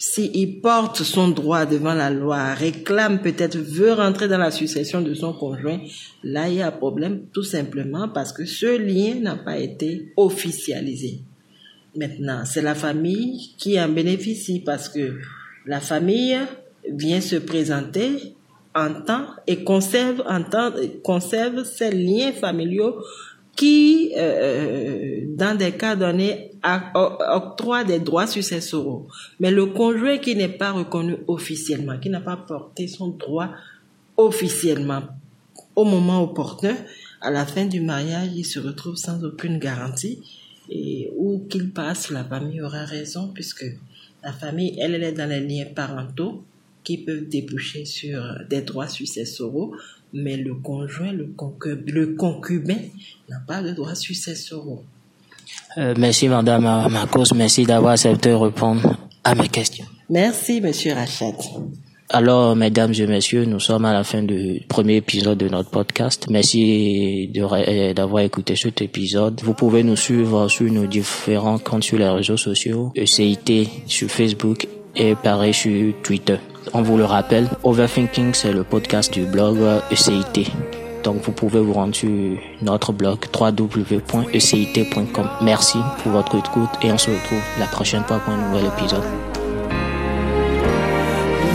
s'il 0.00 0.62
porte 0.62 1.02
son 1.02 1.28
droit 1.28 1.66
devant 1.66 1.92
la 1.92 2.08
loi, 2.08 2.54
réclame 2.54 3.20
peut-être, 3.20 3.58
veut 3.58 3.92
rentrer 3.92 4.28
dans 4.28 4.38
la 4.38 4.50
succession 4.50 5.02
de 5.02 5.12
son 5.12 5.34
conjoint, 5.34 5.78
là 6.24 6.48
il 6.48 6.54
y 6.54 6.62
a 6.62 6.68
un 6.68 6.72
problème 6.72 7.26
tout 7.34 7.42
simplement 7.42 8.08
parce 8.08 8.32
que 8.32 8.46
ce 8.46 8.78
lien 8.78 9.20
n'a 9.20 9.36
pas 9.36 9.58
été 9.58 10.10
officialisé. 10.16 11.20
Maintenant, 11.94 12.46
c'est 12.46 12.62
la 12.62 12.74
famille 12.74 13.54
qui 13.58 13.78
en 13.78 13.90
bénéficie 13.90 14.60
parce 14.60 14.88
que 14.88 15.18
la 15.66 15.80
famille 15.80 16.38
vient 16.90 17.20
se 17.20 17.36
présenter 17.36 18.34
en 18.74 19.02
temps 19.02 19.26
et 19.46 19.64
conserve 19.64 20.22
en 20.26 20.42
temps, 20.42 20.72
conserve 21.04 21.64
ces 21.64 21.90
liens 21.90 22.32
familiaux 22.32 22.94
qui, 23.56 24.12
euh, 24.16 25.22
dans 25.36 25.56
des 25.56 25.72
cas 25.72 25.96
donnés, 25.96 26.52
octroie 26.94 27.84
des 27.84 27.98
droits 27.98 28.26
successoraux. 28.26 29.06
Mais 29.38 29.50
le 29.50 29.66
conjoint 29.66 30.18
qui 30.18 30.34
n'est 30.36 30.48
pas 30.48 30.72
reconnu 30.72 31.16
officiellement, 31.26 31.98
qui 31.98 32.10
n'a 32.10 32.20
pas 32.20 32.36
porté 32.36 32.86
son 32.86 33.08
droit 33.08 33.50
officiellement 34.16 35.02
au 35.76 35.84
moment 35.84 36.22
opportun, 36.22 36.76
à 37.20 37.30
la 37.30 37.46
fin 37.46 37.66
du 37.66 37.80
mariage, 37.80 38.30
il 38.34 38.44
se 38.44 38.58
retrouve 38.58 38.96
sans 38.96 39.22
aucune 39.24 39.58
garantie 39.58 40.20
et 40.68 41.10
où 41.16 41.46
qu'il 41.50 41.70
passe, 41.70 42.10
la 42.10 42.24
famille 42.24 42.60
aura 42.60 42.84
raison 42.84 43.28
puisque 43.28 43.66
la 44.22 44.32
famille, 44.32 44.76
elle, 44.78 44.94
elle 44.94 45.04
est 45.04 45.12
dans 45.12 45.28
les 45.28 45.40
liens 45.40 45.66
parentaux 45.74 46.44
qui 46.84 46.98
peuvent 46.98 47.28
déboucher 47.28 47.84
sur 47.84 48.22
des 48.48 48.62
droits 48.62 48.88
successoraux, 48.88 49.74
mais 50.12 50.36
le 50.36 50.54
conjoint, 50.54 51.12
le, 51.12 52.06
concubin 52.16 52.76
n'a 53.28 53.40
pas 53.46 53.62
de 53.62 53.72
droits 53.72 53.94
successoraux. 53.94 54.84
Euh, 55.78 55.94
merci 55.96 56.28
Madame 56.28 56.62
Marcos, 56.62 57.34
merci 57.34 57.64
d'avoir 57.64 57.92
accepté 57.92 58.30
de 58.30 58.34
répondre 58.34 58.96
à 59.24 59.34
mes 59.34 59.48
questions. 59.48 59.86
Merci 60.08 60.60
Monsieur 60.60 60.94
Rachat. 60.94 61.32
Alors, 62.12 62.56
mesdames 62.56 62.92
et 62.98 63.06
messieurs, 63.06 63.44
nous 63.44 63.60
sommes 63.60 63.84
à 63.84 63.92
la 63.92 64.02
fin 64.02 64.24
du 64.24 64.62
premier 64.68 64.96
épisode 64.96 65.38
de 65.38 65.48
notre 65.48 65.70
podcast. 65.70 66.26
Merci 66.28 67.30
euh, 67.36 67.94
d'avoir 67.94 68.24
écouté 68.24 68.56
cet 68.56 68.82
épisode. 68.82 69.40
Vous 69.44 69.54
pouvez 69.54 69.84
nous 69.84 69.94
suivre 69.94 70.48
sur 70.48 70.70
nos 70.72 70.86
différents 70.86 71.58
comptes 71.58 71.84
sur 71.84 71.98
les 71.98 72.08
réseaux 72.08 72.36
sociaux, 72.36 72.92
ECIT 72.96 73.68
sur 73.86 74.10
Facebook 74.10 74.66
et 74.96 75.14
pareil 75.14 75.54
sur 75.54 75.94
Twitter. 76.02 76.36
On 76.72 76.82
vous 76.82 76.96
le 76.96 77.04
rappelle, 77.04 77.48
Overthinking, 77.62 78.34
c'est 78.34 78.52
le 78.52 78.64
podcast 78.64 79.12
du 79.12 79.24
blog 79.24 79.58
ECIT. 79.90 80.50
Donc 81.02 81.22
vous 81.22 81.32
pouvez 81.32 81.60
vous 81.60 81.72
rendre 81.72 81.94
sur 81.94 82.10
notre 82.62 82.92
blog 82.92 83.18
www.ecit.com. 83.38 85.28
Merci 85.40 85.78
pour 86.02 86.12
votre 86.12 86.36
écoute 86.36 86.70
et 86.82 86.92
on 86.92 86.98
se 86.98 87.10
retrouve 87.10 87.40
la 87.58 87.66
prochaine 87.66 88.04
fois 88.04 88.18
pour 88.18 88.34
un 88.34 88.48
nouvel 88.48 88.66
épisode. 88.66 89.02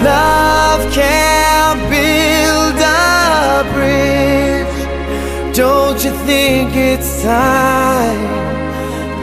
Love 0.04 0.94
can 0.94 1.78
build 1.90 2.82
a 2.82 3.64
bridge. 3.74 5.56
Don't 5.56 6.04
you 6.04 6.12
think 6.26 6.76
it's 6.76 7.22
time? 7.24 8.20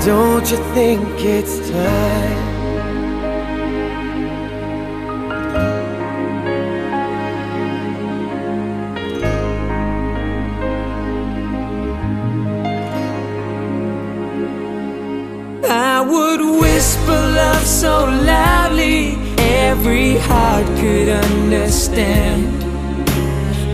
Don't 0.05 0.51
you 0.51 0.59
think 0.75 1.03
it's 1.21 1.59
time? 1.71 2.52
So 17.65 18.05
loudly 18.05 19.17
every 19.39 20.17
heart 20.17 20.67
could 20.79 21.09
understand 21.09 22.61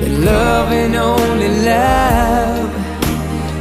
that 0.00 0.10
love 0.24 0.72
and 0.72 0.94
only 0.94 1.48
love 1.64 2.70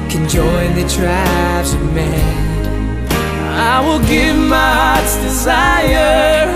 can 0.09 0.27
join 0.27 0.73
the 0.75 0.87
tribes 0.89 1.73
of 1.73 1.93
man. 1.93 3.07
I 3.57 3.79
will 3.85 4.05
give 4.07 4.37
my 4.37 4.71
heart's 4.79 5.15
desire 5.17 6.47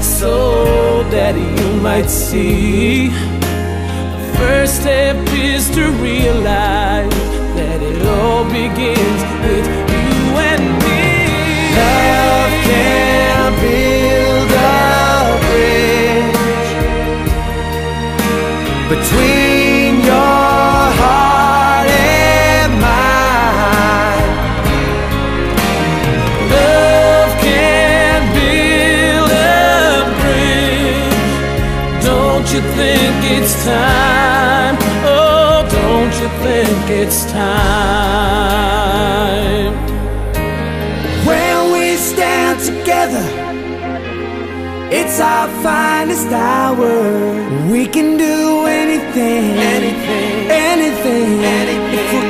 so 0.00 1.02
that 1.10 1.34
you 1.36 1.80
might 1.80 2.08
see. 2.08 3.08
The 3.08 4.38
first 4.38 4.80
step 4.80 5.16
is 5.34 5.70
to 5.70 5.90
realize 6.02 7.10
that 7.56 7.82
it 7.82 8.06
all 8.06 8.44
begins 8.44 8.99
our 45.20 45.48
finest 45.62 46.28
hour. 46.28 47.70
We 47.70 47.86
can 47.86 48.16
do 48.16 48.66
anything, 48.66 49.52
anything, 49.74 50.50
anything. 50.50 51.44
anything. 51.44 52.29